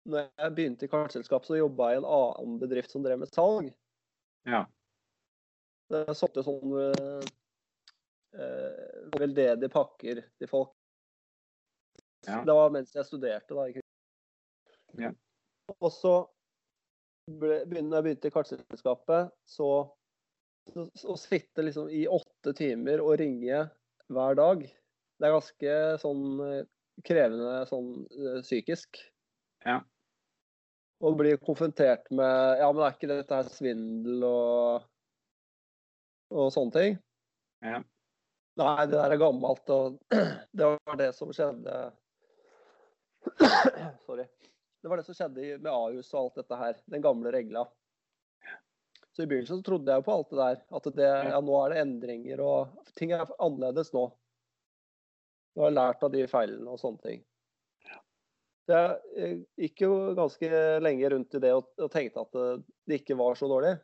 [0.08, 3.32] når jeg begynte i kartselskap, så jobba jeg i en annen bedrift som drev med
[3.32, 3.70] salg.
[4.48, 4.64] Ja.
[5.92, 6.84] Jeg solgte sånne
[8.34, 8.84] eh,
[9.18, 10.72] veldedige pakker til folk.
[12.24, 12.40] Ja.
[12.46, 13.66] Det var mens jeg studerte, da.
[13.68, 13.84] Ikke?
[15.00, 15.10] Ja.
[15.76, 16.14] Og så
[17.28, 19.68] ble, begynte, jeg begynte i kartselskapet, så
[20.72, 23.70] så- å sitte liksom i åtte timer og ringe
[24.08, 26.64] hver dag, det er ganske sånn eh,
[27.04, 28.96] krevende sånn eh, psykisk.
[29.66, 29.82] Ja.
[31.04, 34.86] Og bli konfrontert med Ja, men er ikke dette her svindel og
[36.32, 36.96] og sånne ting?
[37.64, 37.82] Ja.
[38.60, 39.98] Nei, det der er gammelt, og
[40.58, 41.78] det var det som skjedde
[44.06, 44.26] Sorry.
[44.84, 46.80] Det var det som skjedde med Ahus og alt dette her.
[46.92, 47.64] Den gamle regla.
[49.16, 50.58] Så i begynnelsen så trodde jeg jo på alt det der.
[50.76, 54.08] At det, ja, nå er det endringer og ting er annerledes nå.
[55.54, 57.22] Nå har jeg lært av de feilene og sånne ting.
[58.64, 62.46] Så jeg eh, gikk jo ganske lenge rundt i det og, og tenkte at det,
[62.88, 63.74] det ikke var så dårlig.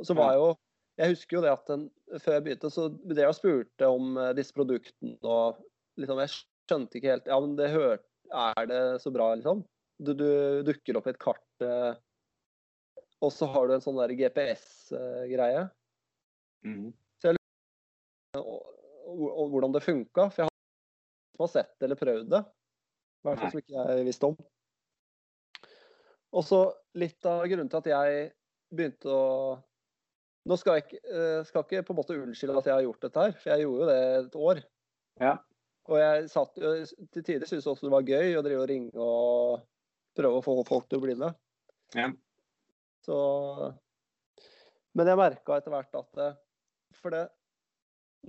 [0.00, 0.52] Og så var jeg jo
[1.00, 1.84] Jeg husker jo det at den,
[2.20, 5.60] før jeg begynte, så det jeg spurte om eh, disse produktene og
[6.00, 8.00] liksom Jeg skjønte ikke helt Ja, men det hør,
[8.32, 9.64] er det så bra, liksom?
[10.02, 11.92] Du, du dukker opp i et kart, eh,
[13.22, 15.68] og så har du en sånn der GPS-greie.
[16.66, 16.92] Mm -hmm.
[17.20, 18.42] Så jeg lurer
[19.06, 20.30] på hvordan det funka.
[20.30, 22.42] For jeg har ingen som har sett det eller prøvd det.
[22.42, 24.36] I hvert fall som ikke jeg visste om.
[26.32, 26.60] Og så
[26.94, 28.32] litt av grunnen til at jeg
[28.72, 29.62] begynte å
[30.48, 33.04] Nå skal jeg ikke, eh, skal ikke på en måte unnskylde at jeg har gjort
[33.04, 34.62] dette her, for jeg gjorde jo det et år.
[35.22, 35.34] Ja.
[35.90, 36.72] Og jeg satt jo
[37.14, 39.62] til tider syntes også det var gøy å drive og ringe og
[40.18, 41.38] prøve å få folk til å bli med.
[41.98, 42.10] Ja.
[43.02, 43.16] Så
[44.94, 46.28] Men jeg merka etter hvert at det,
[46.94, 47.24] For det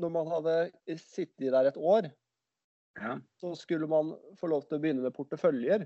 [0.01, 0.55] Når man hadde
[0.97, 2.07] sittet der et år,
[2.97, 3.17] ja.
[3.37, 5.85] så skulle man få lov til å begynne med porteføljer.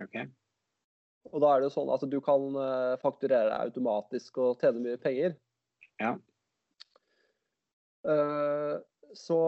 [0.00, 0.16] OK.
[1.28, 4.82] Og da er det jo sånn at du kan eh, fakturere deg automatisk og tjene
[4.84, 5.34] mye penger.
[6.00, 6.14] Ja.
[8.06, 8.78] Uh,
[9.18, 9.38] så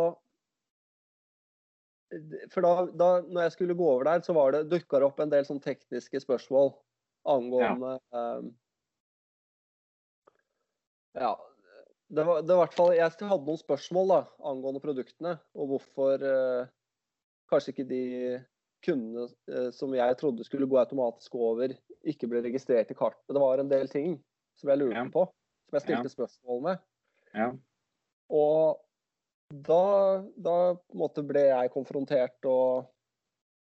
[2.51, 5.21] For da, da når jeg skulle gå over der, så var det dukka det opp
[5.23, 6.73] en del sånn tekniske spørsmål
[7.31, 8.51] angående eh,
[11.21, 11.37] Ja.
[12.11, 15.69] Det var, det var i hvert fall, Jeg hadde noen spørsmål da, angående produktene, og
[15.71, 16.71] hvorfor uh,
[17.53, 18.01] kanskje ikke de
[18.85, 21.75] kundene eh, som jeg trodde skulle gå automatisk over,
[22.09, 23.27] ikke ble registrert i kartet.
[23.29, 24.19] Det var en del ting
[24.59, 25.09] som jeg lurte Ja.
[25.13, 25.27] på,
[25.69, 26.87] som jeg stilte spørsmål med.
[27.35, 27.51] Ja.
[28.31, 28.81] Og
[29.51, 30.57] da, da
[30.95, 32.87] måte ble jeg konfrontert og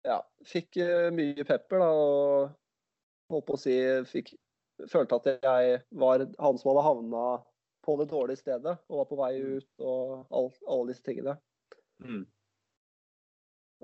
[0.07, 1.89] ja, fikk eh, mye pepper, da.
[1.93, 3.76] Og holdt på å si
[4.09, 4.34] fikk,
[4.91, 7.26] følte at jeg var han som hadde havna
[7.84, 11.36] på det dårlige stedet og var på vei ut og all, alle disse tingene.
[12.03, 12.24] Mm.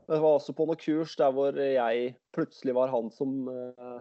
[0.07, 3.99] Det var også på noen kurs der hvor jeg plutselig var han som eh,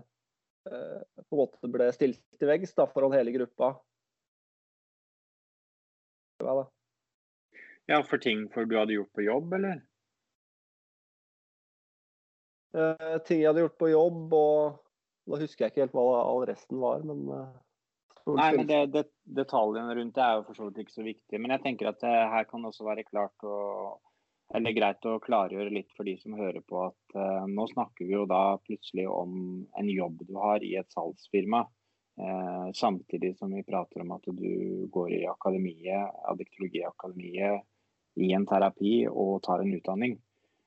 [0.71, 3.75] eh, på en måte ble stilt til veggs da, foran hele gruppa.
[6.39, 6.63] Da.
[7.91, 9.81] ja, for ting for du hadde gjort på jobb, eller?
[12.79, 16.45] Eh, ting jeg hadde gjort på jobb, og da husker jeg ikke helt hva all
[16.49, 17.57] resten var, men eh,
[18.37, 19.07] Nei, men det, det,
[19.39, 21.39] Detaljene rundt det er jo for så vidt ikke så viktig.
[21.41, 23.55] Men jeg tenker at det her kan også være klart å,
[24.55, 28.15] eller greit å klargjøre litt for de som hører på at eh, nå snakker vi
[28.15, 29.35] jo da plutselig om
[29.77, 31.67] en jobb du har i et salgsfirma.
[32.19, 37.67] Eh, samtidig som vi prater om at du går i akademiet, addiktologiakademiet,
[38.19, 40.17] i en terapi og tar en utdanning.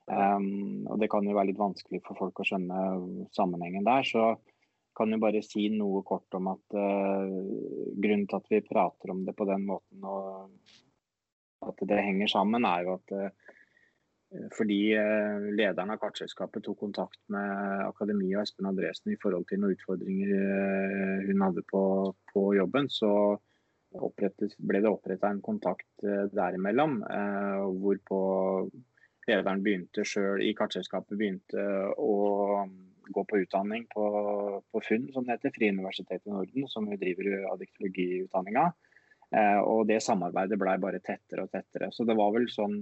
[0.06, 4.06] Um, og Det kan jo være litt vanskelig for folk å skjønne sammenhengen der.
[4.08, 4.30] Så
[4.96, 7.34] kan jo bare si noe kort om at eh,
[7.98, 10.54] grunnen til at vi prater om det på den måten og
[11.62, 13.12] at det henger sammen, er jo at
[14.56, 19.60] fordi eh, lederen av kartselskapet tok kontakt med Akademiet og Espen Andresen i forhold til
[19.60, 21.82] noen utfordringer eh, hun hadde på,
[22.32, 23.12] på jobben, så
[23.92, 27.02] ble det oppretta en kontakt eh, derimellom.
[27.82, 28.20] hvorpå
[29.28, 31.66] lederen begynte selv i kartselskapet begynte
[32.00, 32.14] å
[33.12, 34.06] gå på utdanning på,
[34.72, 38.64] på FUNN, som det heter, Frie universitet i Norden, som driver adiktologiutdanninga.
[39.66, 41.88] Og det samarbeidet blei bare tettere og tettere.
[41.92, 42.76] Så det var vel sånn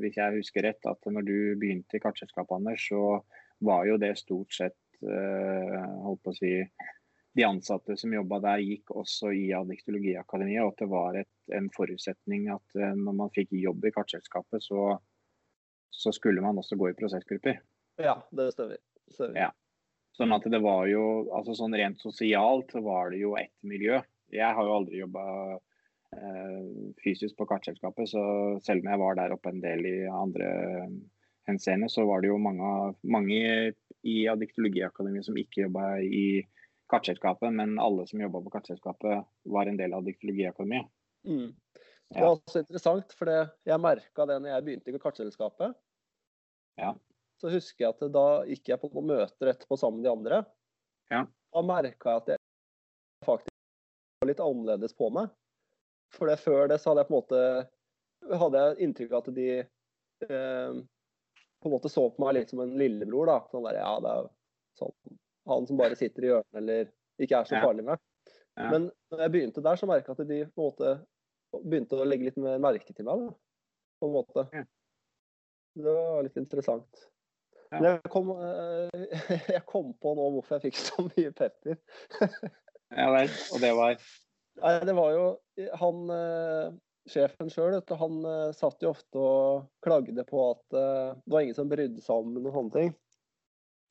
[0.00, 3.20] hvis jeg husker rett, at når du begynte i kartselskapet, Anders, så
[3.60, 6.52] var jo det stort sett eh, holdt på å si,
[7.36, 10.64] de ansatte som jobba der, gikk også i Adiktologiakademiet.
[10.64, 14.64] Og at det var et, en forutsetning at eh, når man fikk jobb i kartselskapet,
[14.64, 14.94] så,
[15.94, 17.60] så skulle man også gå i prosessgrupper.
[18.00, 18.80] Ja, det stemmer.
[19.12, 19.42] stemmer.
[19.46, 19.50] Ja.
[20.16, 21.02] Sånn at det var jo
[21.36, 24.00] altså sånn Rent sosialt så var det jo ett miljø.
[24.34, 25.79] Jeg har jo aldri jobba eh,
[27.04, 28.22] fysisk på kartselskapet, så
[28.64, 30.50] selv om jeg var der oppe en del i andre
[31.48, 33.42] henseende, så var det jo mange, mange
[34.06, 36.42] i Adiktologiakademiet som ikke jobba i
[36.90, 40.90] kartselskapet, men alle som jobba på kartselskapet, var en del av Adiktologiakademiet.
[41.28, 41.52] Mm.
[42.10, 45.78] Det var også interessant, for jeg merka det når jeg begynte i kartselskapet.
[46.80, 46.94] Ja
[47.40, 50.40] så husker jeg at da gikk jeg på møter etterpå sammen med de andre.
[51.12, 51.24] Ja.
[51.54, 52.40] Da merka jeg at jeg
[53.26, 53.54] faktisk
[54.20, 55.30] var litt annerledes på meg.
[56.14, 59.36] For det, før det så hadde jeg på en måte hadde jeg inntrykk av at
[59.36, 60.80] de eh,
[61.60, 63.28] på en måte så på meg litt som en lillebror.
[63.30, 64.30] da, sånn der, ja, det er
[64.80, 64.96] sånn,
[65.50, 66.90] Han som bare sitter i hjørnet eller
[67.20, 68.02] ikke er så farlig med.
[68.58, 68.68] Ja.
[68.72, 72.06] Men når jeg begynte der, så merka jeg at de på en måte begynte å
[72.06, 73.24] legge litt mer merke til meg.
[73.24, 73.32] Da,
[74.00, 74.46] på en måte.
[74.56, 74.64] Ja.
[75.80, 77.04] Det var litt interessant.
[77.70, 77.80] Ja.
[77.86, 79.20] Jeg kom, eh,
[79.56, 81.78] jeg kom, på nå hvorfor jeg fikk så mye pepper.
[82.98, 83.36] ja vel.
[83.54, 84.00] Og det var
[84.60, 85.24] Nei, det var jo
[85.80, 86.72] han eh,
[87.10, 91.56] sjefen sjøl, han eh, satt jo ofte og klagde på at eh, det var ingen
[91.56, 92.92] som brydde seg om noen sånne ting.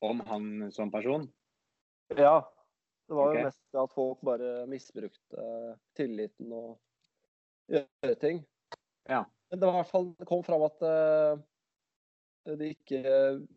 [0.06, 1.26] Om han som person?
[2.16, 2.40] Ja.
[3.10, 3.42] Det var okay.
[3.42, 6.78] jo mest at folk bare misbrukte eh, tilliten og
[7.70, 8.44] gjøre ting.
[9.10, 9.24] Ja.
[9.50, 11.40] Men det var i hvert fall det kom fram at eh,
[12.60, 13.02] de ikke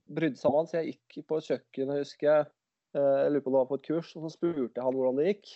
[0.09, 2.49] brydde seg om han, så jeg gikk på et kjøkken, jeg husker jeg.
[2.97, 4.97] Eh, Jeg lurer på om det var på et kurs, og så spurte jeg han
[4.97, 5.53] hvordan det gikk.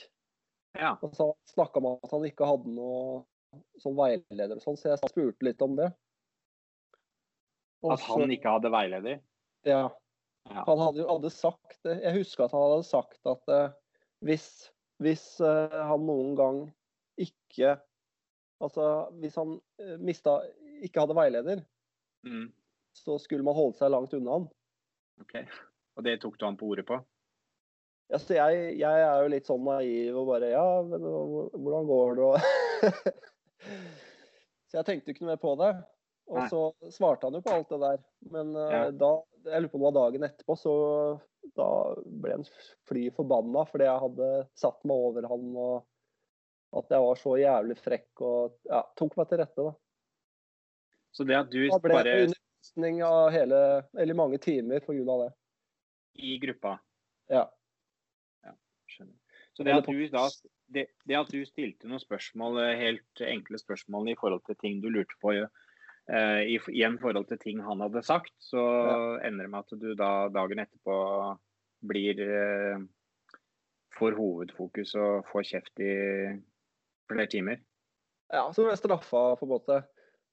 [0.78, 0.94] Ja.
[1.02, 3.24] Og så snakka om at han ikke hadde noe
[3.82, 5.88] som veileder og sånn, så jeg spurte litt om det.
[7.86, 9.22] Og At han ikke hadde veileder?
[9.68, 9.88] Ja.
[10.48, 10.64] Ja.
[10.64, 11.98] Han hadde jo hadde sagt det.
[12.06, 13.74] Jeg husker at han hadde sagt at uh,
[14.26, 14.48] hvis,
[15.04, 16.62] hvis uh, han noen gang
[17.20, 17.76] ikke
[18.64, 18.86] Altså
[19.22, 20.40] hvis han uh, mista
[20.82, 21.66] Ikke hadde veileder,
[22.26, 22.48] Mm.
[22.98, 24.48] så skulle man holde seg langt unna han.
[25.22, 25.36] OK.
[25.96, 26.98] Og det tok du han på ordet på?
[28.08, 32.16] Ja, så jeg, jeg er jo litt sånn naiv og bare Ja, men hvordan går
[32.16, 32.28] det?
[32.28, 32.38] Og
[34.70, 35.72] så jeg tenkte ikke noe mer på det.
[36.28, 36.48] Og Nei.
[36.52, 38.00] så svarte han jo på alt det der.
[38.34, 38.86] Men eh, Ja.
[38.92, 39.12] da
[39.48, 40.74] Jeg lurer på om det var dagen etterpå, så
[41.56, 41.68] da
[42.04, 42.48] ble han
[42.90, 45.86] fly forbanna fordi jeg hadde satt meg over han og
[46.76, 49.72] at jeg var så jævlig frekk og ja, tok meg til rette, da.
[51.16, 53.62] Så det at du Da ble bare undervisning av hele,
[53.96, 55.32] eller mange timer på grunn av det.
[56.20, 56.76] i gruppa
[57.32, 57.46] Ja.
[59.58, 60.28] Så det at, du da,
[60.70, 64.84] det, det at du stilte noen spørsmål, eh, helt enkle spørsmål i forhold til ting
[64.84, 68.62] du lurte på, eh, i, igjen forhold til ting han hadde sagt, så
[69.26, 70.98] ender det med at du da dagen etterpå
[71.90, 72.84] blir eh,
[73.98, 75.96] får hovedfokus og får kjeft i
[77.10, 77.64] flere timer.
[78.30, 79.80] Ja, så blir jeg straffa, på en måte.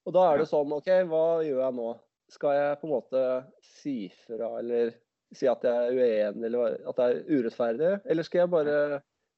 [0.05, 1.89] Og da er det sånn, OK, hva gjør jeg nå?
[2.35, 3.25] Skal jeg på en måte
[3.65, 3.97] si
[4.27, 4.93] fra, eller
[5.33, 7.93] si at jeg er uenig, eller at det er urettferdig?
[8.05, 8.79] Eller skal jeg bare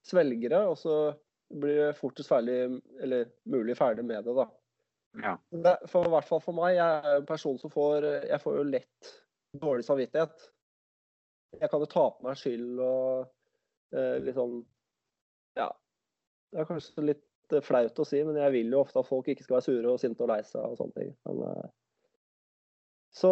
[0.07, 0.93] svelge det, og så
[1.51, 2.57] blir det fortest ferdig,
[3.03, 4.47] eller mulig ferdig med det, da.
[5.23, 5.35] Ja.
[5.51, 8.57] Det- For i hvert fall for meg, jeg er en person som får Jeg får
[8.57, 9.13] jo lett
[9.57, 10.49] dårlig samvittighet.
[11.61, 13.31] Jeg kan jo ta på meg skyld og
[13.95, 14.59] eh, liksom
[15.57, 15.71] Ja.
[16.51, 17.23] Det er kanskje litt
[17.55, 19.93] eh, flaut å si, men jeg vil jo ofte at folk ikke skal være sure
[19.95, 21.15] og sinte og lei seg og sånne ting.
[21.25, 21.69] Men, eh,
[23.17, 23.31] så,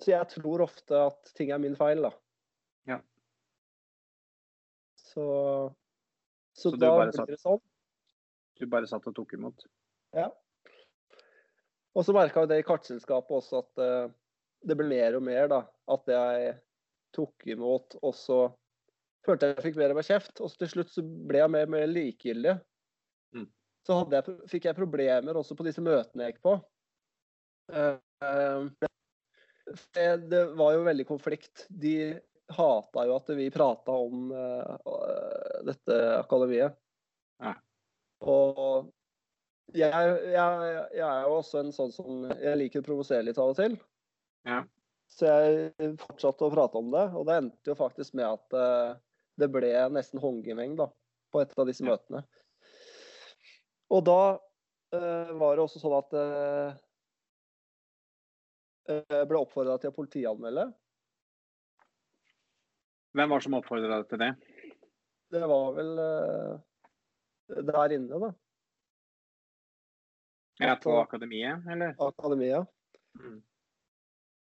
[0.00, 2.12] så jeg tror ofte at ting er min feil, da.
[2.86, 3.00] Ja.
[5.10, 5.24] Så,
[6.54, 7.60] så, Så da ble blir satt- det sånn.
[8.60, 9.66] Du bare satt og tok imot.
[10.16, 10.28] Ja.
[11.96, 14.10] Og så merka jeg det i kartselskapet også at uh,
[14.62, 15.62] det ble mer og mer, da.
[15.90, 16.52] At jeg
[17.16, 18.42] tok imot, og så
[19.26, 20.34] følte jeg jeg fikk mer og mer kjeft.
[20.38, 22.54] Og så til slutt så ble jeg mer og mer likegyldig.
[23.34, 23.48] Mm.
[23.88, 26.54] Så jeg, fikk jeg problemer også på disse møtene jeg gikk på.
[27.72, 28.68] Eh,
[29.96, 31.64] det, det var jo veldig konflikt.
[31.70, 31.94] De
[32.56, 34.76] hata jo at vi prata om uh,
[35.66, 36.76] dette akademiet.
[37.40, 37.54] Ja.
[38.20, 38.90] Og
[39.72, 39.92] jeg,
[40.34, 43.58] jeg, jeg er jo også en sånn som Jeg liker å provosere litt av og
[43.60, 43.76] til.
[44.48, 44.64] Ja.
[45.10, 48.98] Så jeg fortsatte å prate om det, og det endte jo faktisk med at uh,
[49.40, 50.90] det ble nesten håndgemeng da,
[51.32, 51.94] på et av disse Ja.
[51.94, 52.22] møtene.
[53.90, 56.14] Og da uh, var det også sånn at
[58.90, 60.64] jeg ble oppfordra til å politianmelde.
[63.16, 64.30] Hvem var det som oppfordra deg til det?
[65.30, 68.30] Det var vel eh, der inne, da.
[70.60, 71.94] Ja, på akademiet, eller?
[72.04, 72.60] Akademia.
[73.18, 73.38] Mm.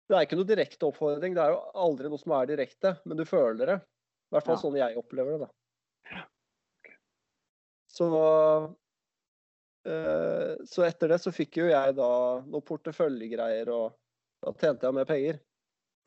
[0.05, 1.33] Det er ikke noe direkte oppfordring.
[1.35, 3.77] Det er jo aldri noe som er direkte, men du føler det.
[3.81, 4.63] I hvert fall Ja.
[4.63, 6.25] sånn jeg opplever det, da.
[7.95, 8.07] Så
[9.87, 12.11] eh, Så etter det så fikk jo jeg da
[12.45, 13.95] noen porteføljegreier, og
[14.45, 15.41] da tjente jeg mer penger.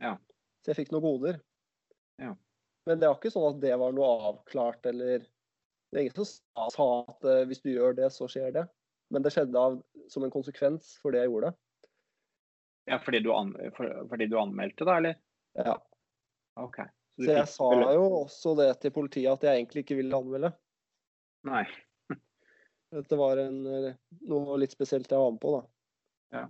[0.04, 0.14] Ja.
[0.62, 1.40] Så jeg fikk noen goder.
[2.22, 2.34] Ja.
[2.88, 5.26] Men det var ikke sånn at det var noe avklart, eller
[5.92, 6.26] Det er ingen som
[6.74, 8.66] sa- at eh, hvis du gjør det, så skjer det.
[9.10, 9.78] Men det skjedde av,
[10.12, 11.54] som en konsekvens for det jeg gjorde.
[12.88, 15.16] Ja, fordi du, an for, fordi du anmeldte, da, eller?
[15.56, 15.78] Ja.
[16.60, 16.82] OK.
[17.18, 20.20] Så, Så jeg sa beløp- jo også det til politiet at jeg egentlig ikke ville
[20.20, 20.52] anmelde.
[21.48, 21.64] Nei.
[22.92, 23.96] Dette det var en, eh,
[24.28, 25.64] noe litt spesielt jeg var med på, da.
[26.36, 26.46] Ja.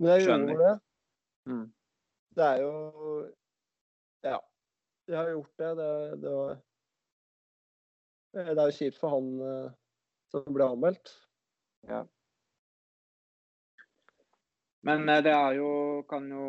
[0.00, 0.54] Men jeg Skjønner.
[0.56, 0.80] gjorde det.
[1.52, 1.64] Mm.
[2.36, 2.72] Det er jo
[4.22, 4.38] Ja.
[5.08, 5.70] Jeg har gjort det.
[5.76, 6.56] Det, det, var,
[8.32, 9.72] det er jo kjipt for han eh,
[10.30, 11.10] som ble anmeldt.
[14.86, 15.72] Men eh, det er jo
[16.10, 16.46] Kan jo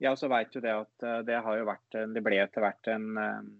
[0.00, 2.90] Jeg også veit jo det at eh, det har jo vært Det ble etter hvert
[2.94, 3.52] en eh,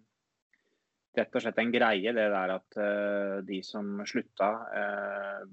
[1.17, 5.47] Rett og slett en greie, det der at eh, de som slutta, eh,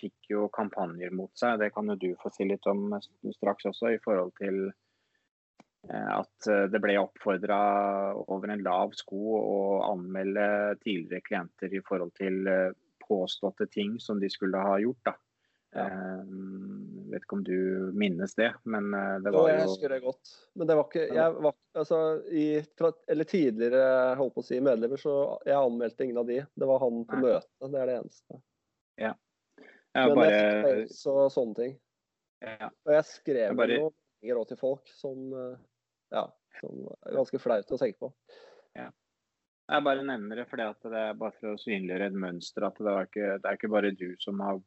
[0.00, 1.60] fikk jo kampanjer mot seg.
[1.60, 2.88] Det kan jo du få si litt om
[3.36, 4.83] straks også, i forhold til eh,
[5.92, 7.58] at eh, det ble oppfordra
[8.30, 9.58] over en lav sko å
[9.90, 10.46] anmelde
[10.84, 12.70] tidligere klienter i forhold til eh,
[13.04, 15.02] påståtte ting som de skulle ha gjort.
[15.04, 15.14] da.
[15.74, 15.84] Ja.
[15.90, 16.22] Eh,
[17.10, 20.32] vet ikke om du minnes det, men det var Jo, jeg husker det godt.
[20.54, 21.98] Men det var ikke jeg var, altså,
[22.30, 22.46] i,
[22.78, 25.14] fra, Eller tidligere holdt på å si medlemmer, så
[25.46, 26.40] jeg anmeldte ingen av de.
[26.54, 27.50] Det var han på møtet.
[27.60, 28.40] Det er det eneste.
[29.02, 29.12] ja,
[29.98, 30.96] Men bare, jeg fikk
[31.36, 31.76] sånne ting.
[32.42, 33.78] ja, Og jeg skrev Jeg bare-
[34.24, 35.56] meldinger til folk som eh,
[36.14, 36.24] ja,
[36.60, 38.12] som er ganske flaut å tenke på.
[38.78, 38.90] Ja.
[39.72, 42.66] Jeg bare nevner det fordi at det er bare for å synliggjøre et mønster.
[42.68, 44.60] At det er ikke, det er ikke bare du som har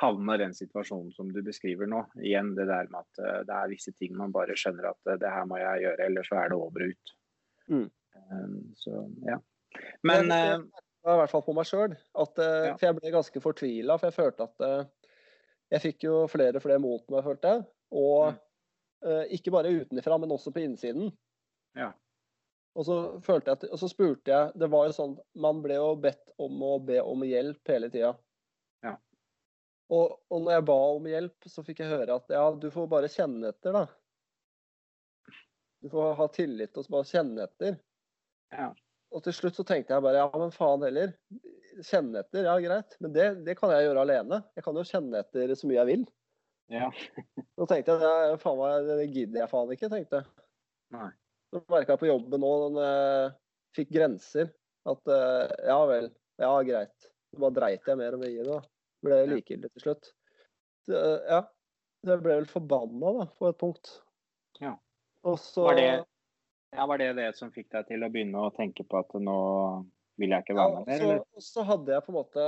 [0.00, 2.04] havna i den situasjonen som du beskriver nå.
[2.22, 5.18] Igjen det der med at eh, det er visse ting man bare skjønner at eh,
[5.20, 7.14] det her må jeg gjøre, ellers så er det over og ut.
[7.68, 7.88] Mm.
[8.32, 9.36] Um, så ja.
[10.06, 11.96] Men jeg, eh, jeg i hvert fall på meg sjøl.
[12.14, 13.98] For jeg ble ganske fortvila.
[14.00, 15.12] For jeg følte at eh,
[15.76, 17.66] jeg fikk jo flere og flere mot meg, følte jeg.
[17.98, 18.38] Og Mm.
[18.38, 18.44] eh,
[19.34, 21.12] ikke bare utenfra, men også på innsiden.
[21.78, 21.92] Ja.
[22.78, 25.92] Og så følte jeg og så spurte jeg Det var jo sånn Man ble jo
[26.00, 28.12] bedt om å be om hjelp hele tida.
[28.86, 28.94] Ja.
[29.90, 32.90] Og, og når jeg ba om hjelp, så fikk jeg høre at ja, du får
[32.92, 33.86] bare kjenne etter, da.
[35.82, 37.78] Du får ha tillit og bare kjenne etter.
[38.54, 38.68] Ja.
[39.14, 41.14] Og til slutt så tenkte jeg bare ja, men faen heller.
[41.86, 42.96] Kjenne etter, ja greit.
[43.02, 44.42] Men det, det kan jeg gjøre alene.
[44.58, 46.06] Jeg kan jo kjenne etter så mye jeg vil.
[46.72, 46.88] Ja.
[47.56, 50.46] Så tenkte jeg det, faen meg, det gidder jeg faen ikke, tenkte jeg.
[50.96, 51.10] Nei.
[51.48, 53.30] Så merka jeg på jobben nå, den jeg
[53.78, 54.50] fikk grenser,
[54.88, 56.10] at uh, ja vel,
[56.40, 57.08] ja greit.
[57.28, 58.48] Så bare dreit jeg mer og mer i det.
[58.50, 58.60] da.
[59.04, 60.12] Ble likegyldig til slutt.
[60.88, 61.40] Så, uh, ja.
[62.04, 63.90] Så jeg ble vel forbanna da, på et punkt.
[64.62, 64.76] Ja.
[65.26, 65.90] Og så Var det,
[66.76, 69.38] ja, var det det som fikk deg til å begynne å tenke på at nå
[70.18, 71.44] vil jeg ikke være med mer, så, eller?
[71.46, 72.46] så hadde jeg på en måte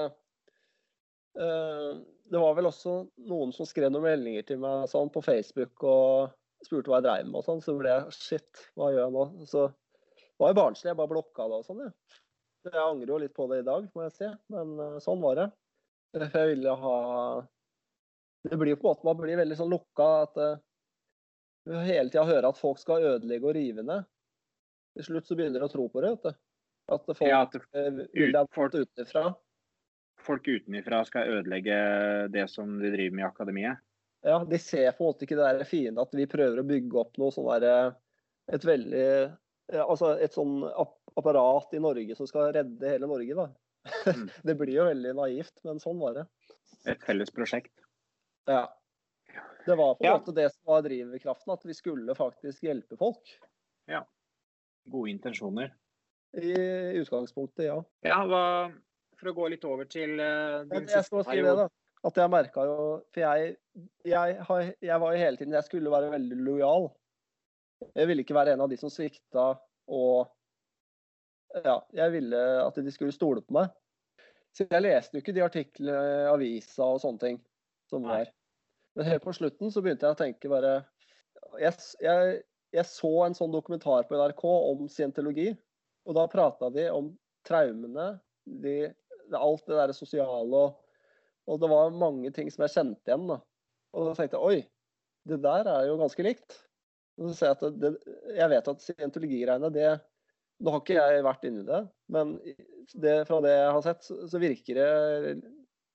[1.38, 2.00] eh,
[2.31, 2.95] Det var vel også
[3.31, 6.31] noen som skrev noen meldinger til meg sånn på Facebook og
[6.62, 7.62] spurte hva jeg dreiv med og sånn.
[7.64, 9.24] Så ble jeg shit, hva gjør jeg nå?
[9.51, 9.64] Så
[10.41, 12.20] var jo barnslig, jeg bare blokka det og sånn, jeg.
[12.61, 15.22] Så Jeg angrer jo litt på det i dag, må jeg si, men eh, sånn
[15.24, 15.49] var det.
[16.20, 16.97] Jeg ville ha
[18.43, 20.57] Det blir jo på en måte Man blir veldig sånn lukka at eh,
[21.68, 24.07] du hele tida hører at folk skal ødelegge og rive ned.
[24.97, 26.41] Til slutt så begynner du å tro på det, vet du.
[26.97, 29.24] At folk Ja, at eh, vil deg utenfra.
[30.24, 31.76] Folk utenfra skal ødelegge
[32.34, 33.82] det som de driver med i akademiet?
[34.26, 36.98] Ja, de ser på en måte ikke det der fine at vi prøver å bygge
[37.00, 37.94] opp noe sånn der
[38.52, 39.04] Et veldig
[39.70, 40.64] Altså et sånn
[41.16, 43.44] apparat i Norge som skal redde hele Norge, da.
[44.10, 44.24] Mm.
[44.48, 46.24] det blir jo veldig naivt, men sånn var det.
[46.90, 47.72] Et felles prosjekt?
[48.50, 48.64] Ja.
[49.66, 50.16] Det var på en Ja.
[50.18, 53.30] måte det som var drivkraften, at vi skulle faktisk hjelpe folk.
[53.86, 54.02] Ja.
[54.90, 55.70] Gode intensjoner.
[56.34, 56.50] I
[56.98, 57.78] utgangspunktet, ja.
[58.06, 58.72] Ja, hva,
[59.20, 61.68] For å gå litt over til eh, din jeg, jeg siste periode.
[62.08, 62.76] At jeg merka jo
[63.12, 63.56] For jeg,
[64.08, 64.36] jeg,
[64.80, 66.88] jeg var jo hele tiden Jeg skulle være veldig lojal.
[67.92, 69.52] Jeg ville ikke være en av de som svikta
[69.90, 70.30] og
[71.64, 73.72] Ja, jeg ville at de skulle stole på meg.
[74.54, 77.40] Så jeg leste jo ikke de artiklene i avisa og sånne ting
[77.90, 78.30] som var.
[78.94, 80.72] Men helt på slutten så begynte jeg å tenke bare
[81.58, 82.40] Jeg, jeg,
[82.74, 85.50] jeg så en sånn dokumentar på NRK om scientologi,
[86.06, 87.10] og da prata de om
[87.46, 88.12] traumene,
[88.62, 88.92] de,
[89.39, 90.78] alt det der sosiale og
[91.51, 93.26] og det var mange ting som jeg kjente igjen.
[93.31, 93.41] da.
[93.97, 94.59] Og da tenkte jeg oi,
[95.31, 96.61] det der er jo ganske likt.
[97.18, 97.91] Og så ser jeg at det,
[98.37, 99.91] jeg vet at scientologigreiene, det
[100.61, 101.78] Nå har ikke jeg vært inni det,
[102.12, 102.35] men
[103.01, 105.31] det, fra det jeg har sett, så, så virker det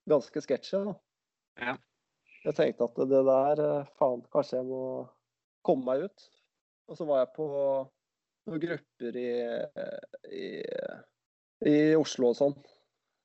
[0.10, 0.80] ganske sketsjy.
[1.62, 1.76] Ja.
[2.48, 3.62] Jeg tenkte at det der
[4.00, 4.80] Faen, kanskje jeg må
[5.70, 6.26] komme meg ut.
[6.90, 9.30] Og så var jeg på noen grupper i,
[10.34, 10.50] i,
[11.70, 12.58] i Oslo og sånn.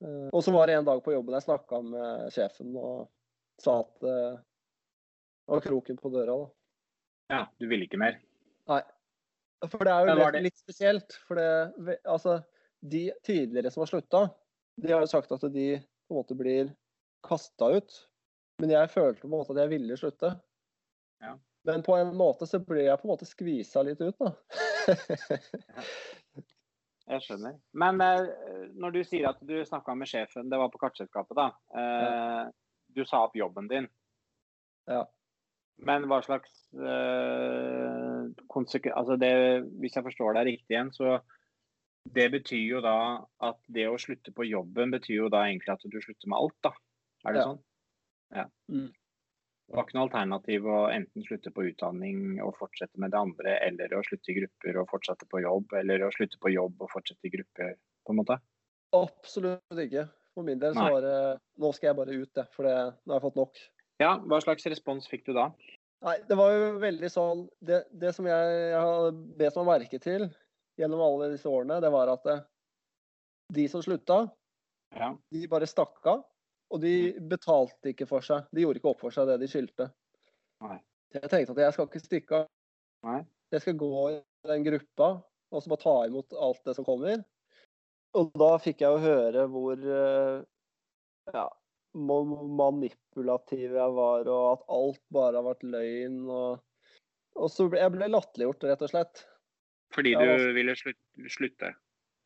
[0.03, 3.09] Eh, Og så var det en dag på jobben jeg snakka med sjefen og
[3.61, 6.37] sa at eh, det var kroken på døra.
[6.39, 6.51] da.
[7.31, 8.17] Ja, du ville ikke mer?
[8.71, 8.81] Nei.
[9.69, 11.13] For det er jo litt, det- litt spesielt.
[11.29, 12.39] For det, altså,
[12.81, 14.23] de tidligere som har slutta,
[14.81, 15.67] de har jo sagt at de
[16.09, 16.71] på en måte blir
[17.27, 18.07] kasta ut.
[18.61, 20.31] Men jeg følte på en måte at jeg ville slutte.
[21.21, 21.35] Ja.
[21.65, 24.33] Men på en måte så ble jeg på en måte skvisa litt ut, da.
[27.11, 27.57] Jeg skjønner.
[27.75, 31.49] Men eh, når du sier at du snakka med sjefen, det var på kartselskapet, da.
[31.75, 32.51] Eh,
[32.91, 33.85] Du sa opp jobben din.
[34.91, 35.05] Ja.
[35.87, 38.95] Men hva slags eh, konsekven...
[38.99, 39.31] Altså det,
[39.79, 41.21] hvis jeg forstår deg riktig igjen, så
[42.11, 42.97] det betyr jo da
[43.47, 46.57] at det å slutte på jobben betyr jo da egentlig at du slutter med alt,
[46.67, 46.73] da.
[47.27, 47.47] Er det Ja.
[47.51, 47.63] sånn?
[48.41, 48.45] Ja.
[48.73, 48.91] Mm.
[49.71, 53.53] Det var ikke noe alternativ å enten slutte på utdanning og fortsette med det andre,
[53.69, 56.91] eller å slutte i grupper og fortsette på jobb, eller å slutte på jobb og
[56.91, 58.37] fortsette i grupper, på en måte?
[58.99, 60.09] Absolutt ikke.
[60.35, 61.15] For min del så var det
[61.63, 62.41] Nå skal jeg bare ut.
[62.55, 63.61] For det, nå har jeg fått nok.
[64.03, 65.51] Ja, hva slags respons fikk du da?
[66.03, 69.99] Nei, det var jo veldig sånn Det, det som jeg, jeg har bedt meg merke
[70.03, 70.31] til
[70.81, 72.43] gjennom alle disse årene, det var at eh,
[73.53, 74.23] de som slutta,
[74.97, 75.13] Ja.
[75.31, 76.23] de bare stakk av.
[76.71, 76.95] Og de
[77.31, 78.47] betalte ikke for seg.
[78.55, 79.89] De gjorde ikke opp for seg det de skyldte.
[80.63, 80.79] Nei.
[81.17, 82.51] Jeg tenkte at jeg skal ikke stikke av.
[83.09, 83.21] Nei.
[83.51, 85.09] Jeg skal gå i den gruppa
[85.51, 87.23] og så bare ta imot alt det som kommer.
[88.19, 90.43] Og da fikk jeg jo høre hvor eh,
[91.35, 91.47] ja,
[91.95, 96.21] manipulativ jeg var, og at alt bare har vært løgn.
[96.31, 96.63] Og,
[97.39, 99.25] og så ble jeg ble latterliggjort, rett og slett.
[99.95, 100.79] Fordi Ja, du altså- ville
[101.35, 101.75] slutte?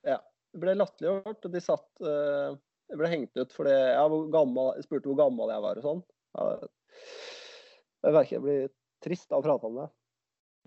[0.04, 0.20] Ja.
[0.54, 2.56] Jeg ble latterliggjort, og de satt eh,
[2.92, 6.02] Jeg ble hengt ut fordi jeg, gammel, jeg spurte hvor gammel jeg var og sånn.
[6.38, 6.70] Jeg,
[8.04, 8.66] jeg merker jeg blir
[9.04, 9.88] trist av å prate om det.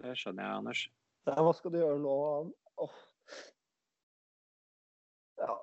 [0.04, 0.82] Det skjønner jeg, Anders.
[1.28, 2.16] Ja, hva skal du gjøre nå?
[2.86, 2.98] Åh.
[5.42, 5.56] Ja.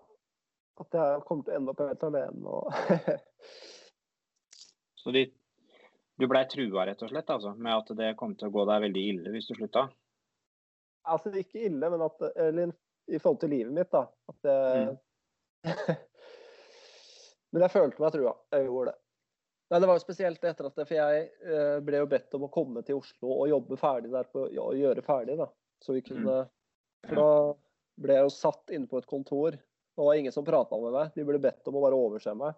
[0.83, 2.75] At jeg kommer til å ende opp helt alene og
[5.05, 5.23] Så de,
[6.17, 8.87] du blei trua rett og slett altså, med at det kom til å gå deg
[8.87, 9.83] veldig ille hvis du slutta?
[11.05, 12.73] Altså ikke ille, men at Eller
[13.13, 14.09] i forhold til livet mitt, da.
[14.33, 14.97] At jeg
[17.55, 18.35] Men jeg følte meg trua.
[18.55, 18.99] Jeg gjorde det.
[19.71, 22.47] Nei, Det var jo spesielt etter at det, for jeg eh, ble jo bedt om
[22.47, 25.49] å komme til Oslo og jobbe ferdig der på ja, gjøre ferdig, da.
[25.83, 26.43] Så vi kunne
[27.05, 27.31] For da
[28.05, 29.57] ble jeg jo satt inne på et kontor.
[29.57, 31.15] Det var ingen som prata med meg.
[31.15, 32.57] De ble bedt om å bare overse meg.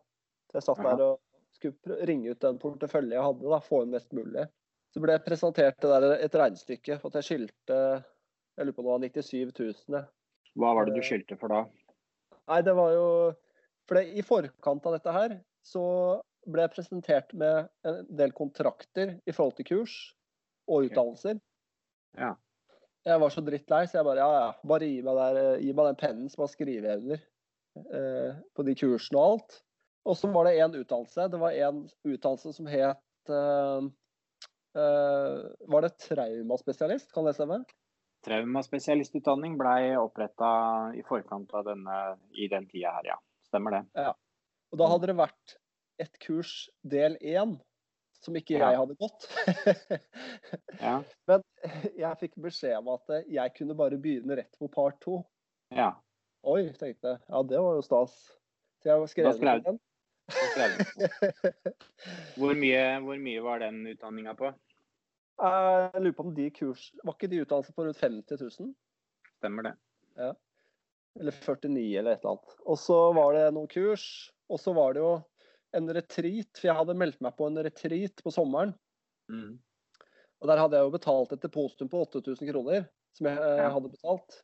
[0.50, 1.22] Så jeg satt der og
[1.56, 4.44] skulle ringe ut den porteføljen jeg hadde, da, få inn mest mulig.
[4.94, 7.80] Så ble jeg presentert det der, et regnestykke for at jeg skyldte
[8.56, 10.04] jeg lurer på om det var 97 000.
[10.56, 11.66] Hva var det du skyldte for da?
[12.48, 13.08] Nei, det var jo
[13.86, 15.84] For det, i forkant av dette her så
[16.46, 19.94] ble jeg presentert med en del kontrakter i forhold til kurs
[20.70, 21.38] og utdannelser.
[22.18, 22.34] Ja.
[23.06, 25.90] Jeg var så drittlei, så jeg bare ja, ja, bare gi meg, der, gi meg
[25.90, 27.20] den pennen som har skrevet under
[27.94, 29.60] eh, på de kursene og alt.
[30.06, 31.28] Og så var det én utdannelse.
[31.30, 33.88] Det var en utdannelse som het eh,
[34.78, 35.38] eh,
[35.74, 37.62] Var det traumaspesialist, kan det stemme?
[38.26, 40.50] Traumaspesialistutdanning blei oppretta
[40.98, 42.00] i forkant av denne
[42.34, 43.18] i den tida her, ja.
[43.56, 44.06] Stemmer det.
[44.72, 45.56] Og da hadde det vært
[46.04, 46.50] et kurs
[46.84, 47.56] del én
[48.20, 48.70] som ikke Ja.
[48.74, 49.26] jeg hadde gått.
[50.82, 50.98] Ja.
[51.28, 51.42] Men
[51.96, 55.22] jeg fikk beskjed om at jeg kunne bare begynne rett på part to.
[55.72, 55.94] ja.
[56.46, 57.18] Oi, tenkte jeg.
[57.32, 58.12] Ja, det var jo stas.
[58.78, 59.78] Så jeg skrev Da skrev- den.
[60.30, 60.70] skrev.
[62.38, 64.52] Hvor mye, hvor mye var den utdanninga på?
[65.42, 68.70] Jeg lurer på om de kurs Var ikke de utdannelser på rundt 50 000?
[69.40, 69.74] Stemmer det.
[71.20, 72.56] Eller 49 eller et eller annet.
[72.66, 74.06] Og så var det noen kurs.
[74.52, 75.12] Og så var det jo
[75.76, 78.74] en retreat, for jeg hadde meldt meg på en retreat på sommeren.
[79.32, 79.56] Mm.
[80.42, 82.86] Og der hadde jeg jo betalt et depositum på 8000 kroner,
[83.16, 84.38] som jeg eh, hadde betalt.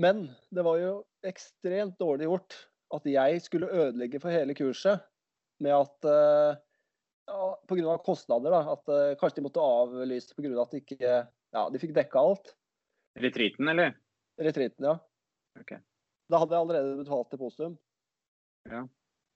[0.00, 0.92] Men det var jo
[1.26, 2.56] ekstremt dårlig gjort
[2.94, 5.02] at jeg skulle ødelegge for hele kurset
[5.62, 6.60] med at eh,
[7.30, 7.96] ja, Pga.
[8.04, 8.74] kostnader, da.
[8.74, 10.52] At eh, kanskje de måtte avlyse pga.
[10.62, 11.14] at de ikke
[11.54, 12.54] Ja, de fikk dekka alt.
[13.22, 13.94] Retreaten, eller?
[14.42, 14.96] Retreaten, ja.
[15.60, 15.76] Ok.
[16.30, 17.76] Da hadde jeg allerede betalt depositum.
[18.70, 18.84] Ja.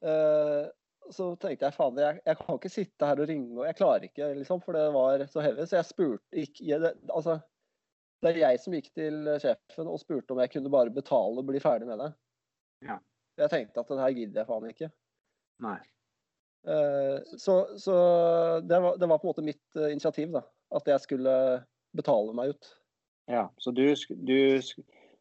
[0.05, 0.69] Uh,
[1.13, 4.07] så tenkte jeg faen, jeg, jeg kan ikke sitte her og ringe, og jeg klarer
[4.09, 5.67] ikke, liksom, for det var så heavy.
[5.69, 7.39] Så jeg spurte ikke jeg, Altså,
[8.23, 11.47] det er jeg som gikk til sjefen og spurte om jeg kunne bare betale og
[11.49, 12.11] bli ferdig med det.
[12.89, 12.99] Ja.
[13.39, 14.91] Jeg tenkte at det her gidder jeg faen ikke.
[15.63, 15.79] Nei.
[16.69, 17.95] Eh, så så
[18.61, 20.43] det, var, det var på en måte mitt eh, initiativ, da.
[20.75, 21.35] At jeg skulle
[21.97, 22.73] betale meg ut.
[23.31, 24.39] Ja, så du, du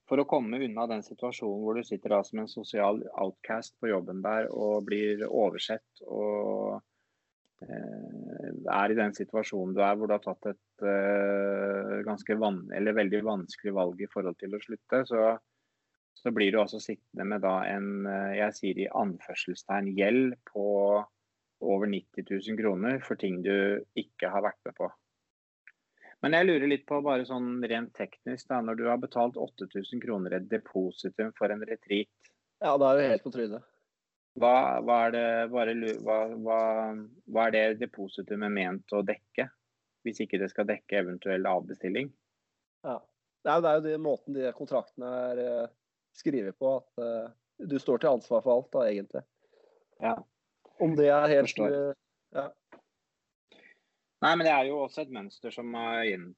[0.07, 3.91] for å komme unna den situasjonen hvor du sitter da som en sosial outcast på
[3.91, 6.79] jobben der og blir oversett og
[7.65, 12.63] eh, er i den situasjonen du er hvor du har tatt et eh, ganske van
[12.71, 15.27] veldig vanskelig valg i forhold til å slutte, så,
[16.15, 20.67] så blir du altså sittende med da en, eh, jeg sier i anførselstegn, gjeld på
[21.67, 24.91] over 90 000 kroner for ting du ikke har vært med på.
[26.25, 30.01] Men jeg lurer litt på bare sånn rent teknisk, da, når du har betalt 8000
[30.01, 32.31] kroner et depositum for en retreat.
[32.63, 33.65] Ja, da er du helt på trynet.
[34.37, 34.53] Hva,
[34.85, 35.73] hva, er det, bare,
[36.05, 39.47] hva, hva, er det depositumet ment å dekke?
[40.05, 42.11] Hvis ikke det skal dekke eventuell avbestilling?
[42.85, 42.99] Ja.
[43.45, 45.69] Det er jo den måten de kontraktene er uh,
[46.17, 49.23] skrevet på, at uh, du står til ansvar for alt, da, egentlig.
[50.03, 50.15] Ja.
[50.83, 51.93] Om det er helt uh,
[52.35, 52.49] ja.
[54.25, 55.75] Nei, men det er jo også et mønster som,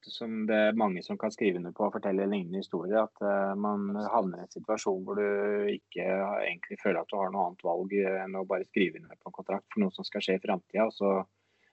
[0.04, 3.06] som det er mange som kan skrive under på og fortelle lignende historier.
[3.06, 6.04] At uh, man havner i en situasjon hvor du ikke
[6.44, 9.38] egentlig føler at du har noe annet valg enn å bare skrive under på en
[9.38, 10.90] kontrakt for noe som skal skje i framtida.
[10.92, 11.14] Så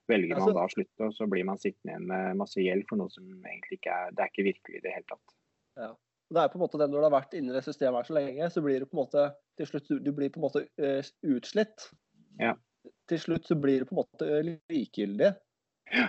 [0.08, 2.86] velger man altså, da å slutte, og så blir man sittende igjen med masse gjeld
[2.89, 5.36] for noe som egentlig ikke er, det er ikke virkelig i det hele tatt.
[5.78, 5.89] Ja.
[6.28, 8.08] Det er på en måte det Når du har vært inne i det systemet her
[8.08, 9.28] så lenge, så blir du på en måte
[9.60, 11.89] til slutt du blir på en måte uh, utslitt.
[12.39, 12.55] Ja.
[13.08, 15.32] Til slutt så blir du på en måte likegyldig.
[15.94, 16.08] Ja.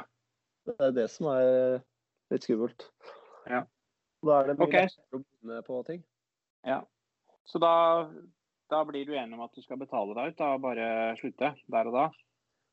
[0.68, 1.80] Det er det som er
[2.32, 2.86] litt skummelt.
[3.48, 3.64] Ja.
[4.26, 4.88] Da er det mye okay.
[4.90, 6.00] lettere å begynne på ting.
[6.66, 6.80] Ja.
[7.48, 7.72] Så da,
[8.68, 10.88] da, blir du enig om at du skal betale deg ut, da bare
[11.20, 12.08] slutte der og da?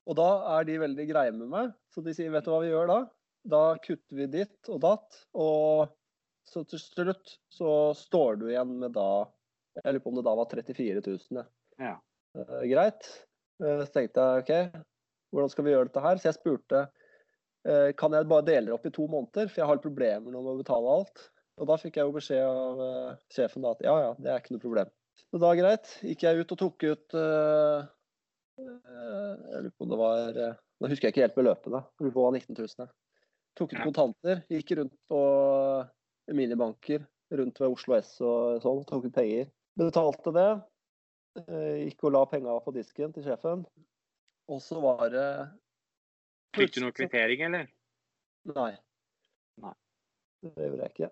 [0.06, 1.70] Og da er de veldig greie med meg.
[1.94, 2.98] Så de sier vet du hva vi gjør da?
[3.46, 5.22] Da kutter vi ditt og datt.
[5.38, 5.94] Og
[6.46, 9.26] så til slutt så står du igjen med da
[9.80, 11.48] Jeg lurer på om det da var 34 000.
[11.82, 11.96] Ja.
[12.38, 13.08] Uh, greit.
[13.62, 14.86] Uh, så tenkte jeg OK,
[15.36, 16.20] hvordan skal vi gjøre dette her?
[16.20, 16.82] Så jeg spurte
[17.68, 20.42] eh, kan jeg bare dele det opp i to måneder, for jeg har problemer nå
[20.42, 21.26] med å betale alt.
[21.60, 24.42] Og da fikk jeg jo beskjed av uh, sjefen da, at ja, ja, det er
[24.42, 24.90] ikke noe problem.
[25.32, 25.92] Så da greit.
[26.04, 27.86] Gikk jeg ut og tok ut uh,
[28.60, 30.42] uh, Jeg lurer på om det var
[30.84, 31.82] Nå husker jeg ikke helt beløpet, da.
[32.04, 32.90] Det var 19 000.
[33.56, 34.42] Tok ut kontanter.
[34.52, 35.20] Gikk rundt på
[36.36, 38.84] minibanker rundt ved Oslo S og sånn.
[38.90, 39.48] Tok ut penger.
[39.80, 40.50] Betalte det.
[41.86, 43.64] Gikk og la penga på disken til sjefen.
[44.52, 45.28] Og så var det
[46.56, 47.70] Fikk du noe kvittering, eller?
[48.56, 48.72] Nei.
[49.64, 49.74] Nei.
[50.46, 51.10] Det gjorde jeg ikke.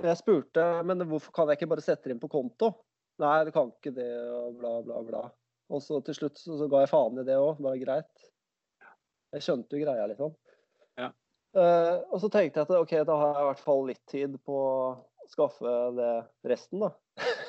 [0.00, 2.72] Jeg spurte men hvorfor kan jeg ikke bare sette det inn på konto.
[3.20, 5.22] Nei, du kan ikke det, og bla, bla, bla.
[5.70, 7.60] Og så til slutt så, så ga jeg faen i det òg.
[7.60, 8.30] Det var greit.
[9.36, 10.32] Jeg skjønte jo greia, liksom.
[10.98, 11.10] Ja.
[11.56, 14.36] Uh, og så tenkte jeg at OK, da har jeg i hvert fall litt tid
[14.46, 14.74] på å
[15.30, 16.10] skaffe det
[16.50, 16.90] resten, da.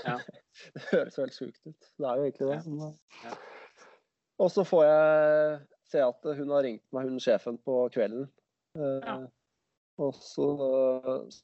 [0.06, 0.18] Ja.
[0.76, 1.90] det høres veldig sjukt ut.
[1.98, 2.92] Det er jo egentlig det.
[3.26, 3.34] Ja.
[4.42, 4.46] Ja.
[4.46, 5.60] Og så får jeg
[5.92, 8.26] se at hun har ringt meg, hun sjefen, på kvelden.
[8.74, 9.20] Ja.
[9.20, 9.28] Eh,
[10.02, 11.36] og så eh,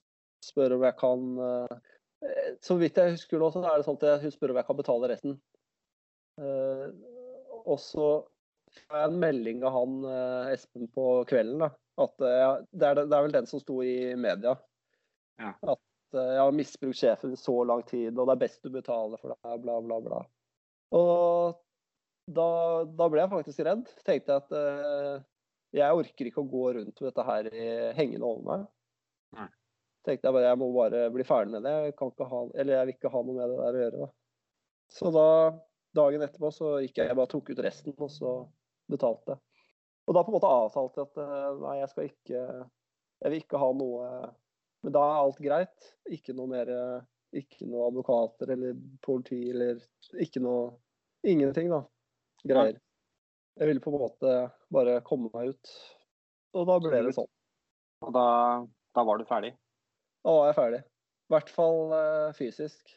[0.47, 1.73] spør om jeg kan eh,
[2.63, 4.79] Så vidt jeg husker nå, så er det sånn at hun spør om jeg kan
[4.79, 5.35] betale resten.
[7.67, 8.07] Og så
[8.77, 9.93] får jeg en melding av han
[10.53, 11.61] Espen på kvelden.
[11.61, 11.69] Da,
[12.01, 14.55] at jeg, det, er, det, er, vel den som sto i media.
[15.41, 15.53] Ja.
[15.61, 19.21] At jeg har misbrukt sjefen i så lang tid, og det er best du betaler
[19.21, 20.21] for det, bla, bla, bla.
[20.97, 21.57] Og
[22.27, 22.47] da,
[22.83, 23.87] da, ble jeg faktisk redd.
[24.07, 25.23] Tenkte jeg at uh,
[25.75, 27.49] jeg orker ikke å gå rundt med dette her
[27.97, 28.67] hengende over meg.
[29.37, 29.47] Nei.
[30.07, 31.73] Tenkte jeg bare jeg må bare bli ferdig med det.
[31.87, 34.05] Jeg, kan ikke ha, eller jeg vil ikke ha noe med det der å gjøre.
[34.05, 34.09] Da.
[34.97, 35.27] Så da,
[35.99, 38.33] dagen etterpå så gikk jeg, jeg bare tok ut resten, og så
[38.91, 39.39] betalte.
[40.07, 42.41] Og da på en måte avtalte jeg at uh, nei, jeg skal ikke
[43.17, 44.07] Jeg vil ikke ha noe
[44.85, 45.87] Men da er alt greit.
[46.13, 46.69] Ikke noe mer
[47.35, 49.81] Ikke noe advokater eller politi eller
[50.23, 50.69] ikke noe
[51.27, 51.81] Ingenting, da
[52.49, 52.81] greier.
[53.57, 54.33] Jeg ville på en måte
[54.73, 55.71] bare komme meg ut.
[56.57, 57.29] Og da ble det sånn.
[58.05, 58.27] Og da,
[58.93, 59.53] da var du ferdig?
[60.25, 60.81] Da var jeg ferdig.
[61.27, 62.93] I hvert fall uh, fysisk.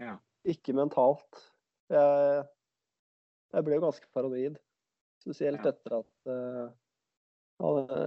[0.00, 0.14] Ja.
[0.48, 1.42] Ikke mentalt.
[1.90, 2.44] Jeg,
[3.50, 4.60] jeg, ble jo ganske paranoid.
[5.20, 5.74] Spesielt ja.
[5.74, 6.70] etter at uh,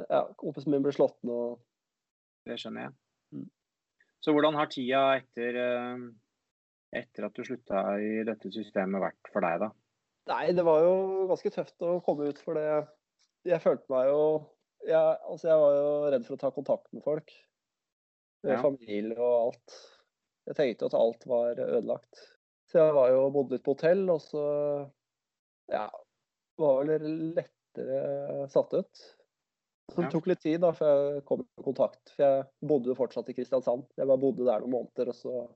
[0.09, 1.59] ja, kompisen min ble slått ned.
[2.47, 2.95] Det skjønner jeg.
[3.35, 3.47] Mm.
[4.23, 5.57] Så hvordan har tida etter,
[6.95, 9.69] etter at du slutta i dette systemet vært for deg, da?
[10.31, 10.93] Nei, det var jo
[11.27, 12.67] ganske tøft å komme ut for det.
[13.47, 14.21] Jeg følte meg jo
[14.83, 17.33] jeg, altså jeg var jo redd for å ta kontakt med folk.
[18.43, 18.61] Med ja.
[18.63, 19.75] familie og alt.
[20.49, 22.23] Jeg tenkte at alt var ødelagt.
[22.67, 24.43] Så jeg var jo bodde litt på hotell, og så
[25.71, 25.85] ja,
[26.59, 27.07] var vel
[27.37, 29.03] lettere satt ut.
[29.91, 32.01] Så det tok litt tid da, før jeg kom i kontakt.
[32.15, 33.87] For jeg bodde jo fortsatt i Kristiansand.
[33.99, 35.47] Jeg bare bodde der noen måneder, og så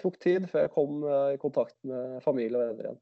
[0.00, 3.00] tok tid før jeg kom eh, i kontakt med familie og venner igjen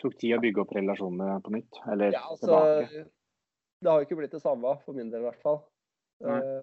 [0.00, 1.80] tok tid å bygge opp relasjonene på nytt?
[1.92, 3.04] Eller ja, altså, tilbake?
[3.80, 5.62] Det har jo ikke blitt det samme, for min del i hvert fall.
[6.20, 6.60] Uh,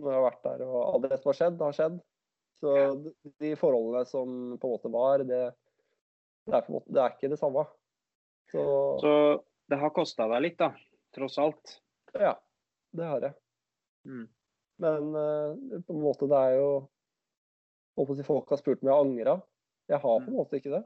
[0.00, 1.98] når jeg har vært der og alt det som har skjedd, har skjedd.
[2.60, 2.74] Så
[3.42, 5.42] de forholdene som på en måte var, det,
[6.46, 7.66] det, er, måte, det er, ikke det samme.
[8.52, 8.64] Så,
[9.02, 9.12] Så
[9.70, 10.70] det har kosta deg litt, da?
[11.14, 11.76] Tross alt?
[12.14, 12.36] Ja,
[12.96, 13.32] det har det.
[14.08, 14.26] Mm.
[14.84, 16.68] Men uh, på en måte, det er jo
[17.94, 19.34] Håper folk har spurt om jeg angra.
[19.86, 20.34] Jeg har på en mm.
[20.34, 20.80] måte ikke det.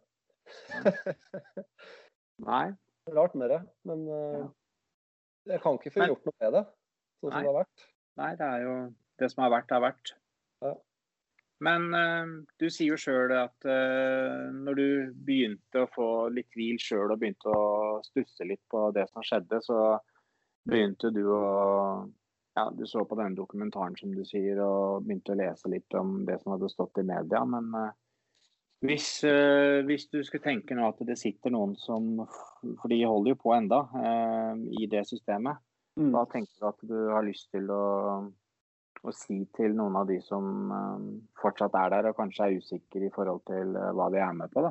[2.48, 2.66] Nei.
[3.14, 4.48] Rart med det, men uh, ja.
[5.54, 6.64] jeg kan ikke få gjort noe med det
[7.18, 7.86] sånn som det har vært.
[8.18, 8.74] Nei, det er jo
[9.18, 10.12] det som har vært, har vært.
[10.64, 10.74] Ja.
[11.66, 14.88] Men uh, du sier jo sjøl at uh, når du
[15.26, 19.60] begynte å få litt tvil sjøl og begynte å stusse litt på det som skjedde,
[19.64, 19.80] så
[20.68, 21.42] begynte du å
[22.58, 26.24] ja, du så på denne dokumentaren som du sier, og begynte å lese litt om
[26.26, 27.44] det som hadde stått i media.
[27.46, 27.90] Men uh,
[28.86, 32.20] hvis, uh, hvis, du skulle tenke nå at det sitter noen som
[32.62, 35.58] For de holder jo på enda uh, i det systemet.
[35.98, 36.12] Mm.
[36.14, 37.84] Hva tenker du at du har lyst til å,
[39.02, 40.70] å si til noen av de som
[41.42, 44.62] fortsatt er der og kanskje er usikre i forhold til hva de er med på?
[44.62, 44.70] da?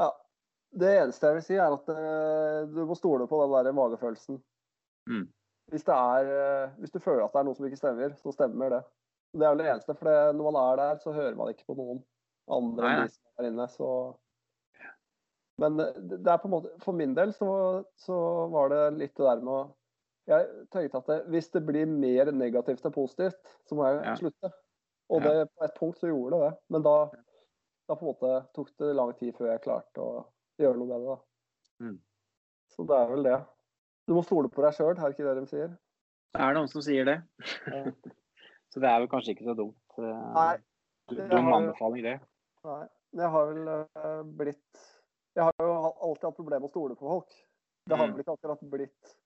[0.00, 0.08] Ja,
[0.84, 1.92] Det eneste jeg vil si, er at
[2.72, 4.40] du må stole på den der magefølelsen.
[5.08, 5.26] Mm
[5.68, 8.78] hvis, er, hvis, du føler at det er noe som ikke stemmer, så stemmer det.
[9.36, 11.76] Det er vel det eneste, for når man er der, så hører man ikke på
[11.76, 12.00] noen
[12.54, 13.66] andre enn de som er inne.
[13.72, 13.90] Så...
[15.62, 17.50] Men eh, det er på en måte, for min del så,
[17.98, 18.18] så
[18.52, 19.60] var det litt det der med å
[20.28, 24.16] Jeg tenkte at det, hvis det blir mer negativt enn positivt, så må jeg ja.
[24.20, 24.50] slutte.
[25.08, 26.50] Og det, på et punkt så gjorde det det.
[26.74, 26.96] Men da,
[27.88, 30.26] da på en måte tok det lang tid før jeg klarte å
[30.60, 31.14] gjøre noe med det.
[31.14, 31.86] da.
[31.86, 31.96] Mm.
[32.74, 33.38] Så det er vel det.
[34.08, 35.72] Du må stole på deg sjøl, er ikke det de sier?
[36.36, 37.18] Det er noen som sier det.
[38.72, 39.94] Så det er vel kanskje ikke så dumt.
[39.96, 40.58] Nei.
[41.08, 42.18] Dum anbefaling, det.
[42.66, 42.84] Nei.
[43.12, 44.82] Men Jeg har vel uh, blitt
[45.38, 47.38] Jeg har jo alltid hatt problemer med å stole på folk.
[47.88, 48.14] Det har mm.
[48.14, 49.16] vel ikke akkurat blitt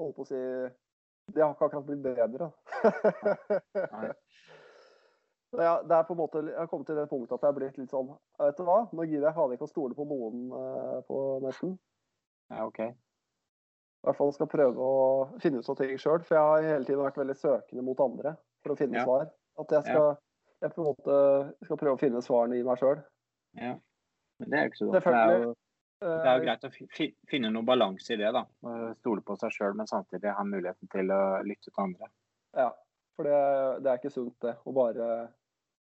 [0.00, 0.40] Holdt på å si
[1.34, 2.52] Det har ikke akkurat blitt bedre.
[3.96, 4.10] Nei.
[5.50, 7.56] Ja, det er på en måte, jeg har kommet til det punktet at jeg har
[7.56, 10.44] blitt litt sånn Vet du hva, nå gidder jeg faen ikke å stole på noen
[10.54, 11.72] uh, på nesten.
[12.54, 12.78] Ja, ok
[14.00, 15.00] i hvert fall skal prøve å
[15.42, 16.22] finne ut av ting sjøl.
[16.24, 18.32] For jeg har hele tiden vært veldig søkende mot andre
[18.64, 19.04] for å finne ja.
[19.04, 19.26] svar.
[19.60, 20.14] At jeg skal,
[20.60, 21.16] jeg på en måte
[21.66, 23.02] skal prøve å finne svarene i meg sjøl.
[23.58, 23.74] Ja.
[24.40, 25.06] Men det er jo ikke så dumt.
[25.06, 25.54] Det jo,
[26.00, 26.72] det er jo eh, greit å
[27.30, 28.32] finne noe balanse i det.
[28.36, 28.44] da.
[29.00, 32.10] Stole på seg sjøl, men samtidig ha muligheten til å lytte til andre.
[32.56, 32.70] Ja,
[33.16, 33.40] for det,
[33.84, 34.56] det er ikke sunt, det.
[34.64, 35.08] Å bare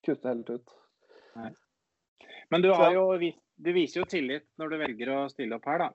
[0.07, 0.77] kutte helt ut.
[1.39, 1.53] Nei.
[2.51, 5.85] Men du, har jo, du viser jo tillit når du velger å stille opp her,
[5.87, 5.93] da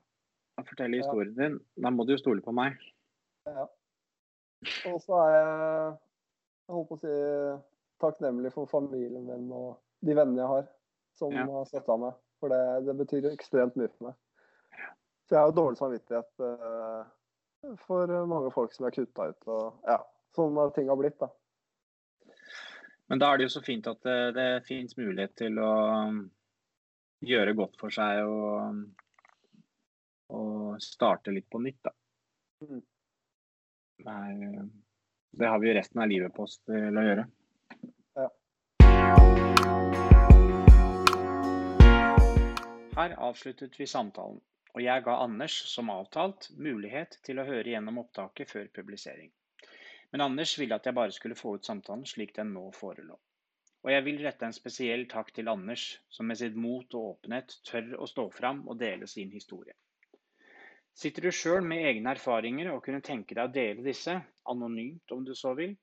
[0.56, 2.76] og fortelle historien din, da må du jo stole på meg.
[3.48, 3.66] Ja.
[4.90, 5.96] Og så er jeg,
[6.66, 7.16] jeg holdt på å si,
[8.02, 10.66] takknemlig for familien min og de vennene jeg har,
[11.18, 11.46] som ja.
[11.50, 12.18] har støtta meg.
[12.40, 14.18] For det, det, betyr ekstremt mye for meg.
[15.26, 19.48] Så jeg har jo dårlig samvittighet uh, for mange folk som er kutta ut.
[19.48, 19.96] og ja,
[20.36, 21.30] Sånn har ting har blitt, da.
[23.08, 25.72] Men da er det jo så fint at det, det finnes mulighet til å
[26.10, 26.20] um,
[27.24, 28.84] gjøre godt for seg og um,
[30.34, 31.92] og starte litt på nytt, da.
[32.66, 32.82] Mm.
[34.06, 34.62] Nei,
[35.36, 37.26] det har vi jo resten av livet på oss til å gjøre.
[42.96, 44.38] Her avsluttet vi samtalen,
[44.72, 49.28] og jeg ga Anders, som avtalt, mulighet til å høre gjennom opptaket før publisering.
[50.12, 53.18] Men Anders ville at jeg bare skulle få ut samtalen slik den nå forelå.
[53.84, 57.58] Og jeg vil rette en spesiell takk til Anders, som med sitt mot og åpenhet
[57.68, 59.76] tør å stå fram og dele sin historie.
[60.96, 64.16] Sitter du sjøl med egne erfaringer og kunne tenke deg å dele disse,
[64.48, 65.76] anonymt om du så vil,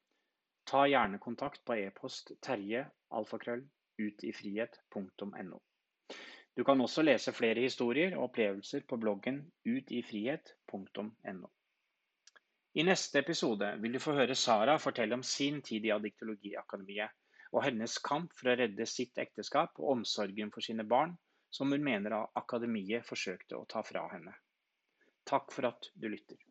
[0.66, 3.66] ta gjerne kontakt på e-post terje alfakrøll
[4.02, 5.60] utifrihet.no.
[6.56, 11.50] Du kan også lese flere historier og opplevelser på bloggen utifrihet.no.
[12.74, 17.14] I neste episode vil du få høre Sara fortelle om sin tid i Adiktologiakademiet
[17.54, 21.14] og hennes kamp for å redde sitt ekteskap og omsorgen for sine barn,
[21.54, 24.34] som hun mener akademiet forsøkte å ta fra henne.
[25.30, 26.42] Takk for at du lytter.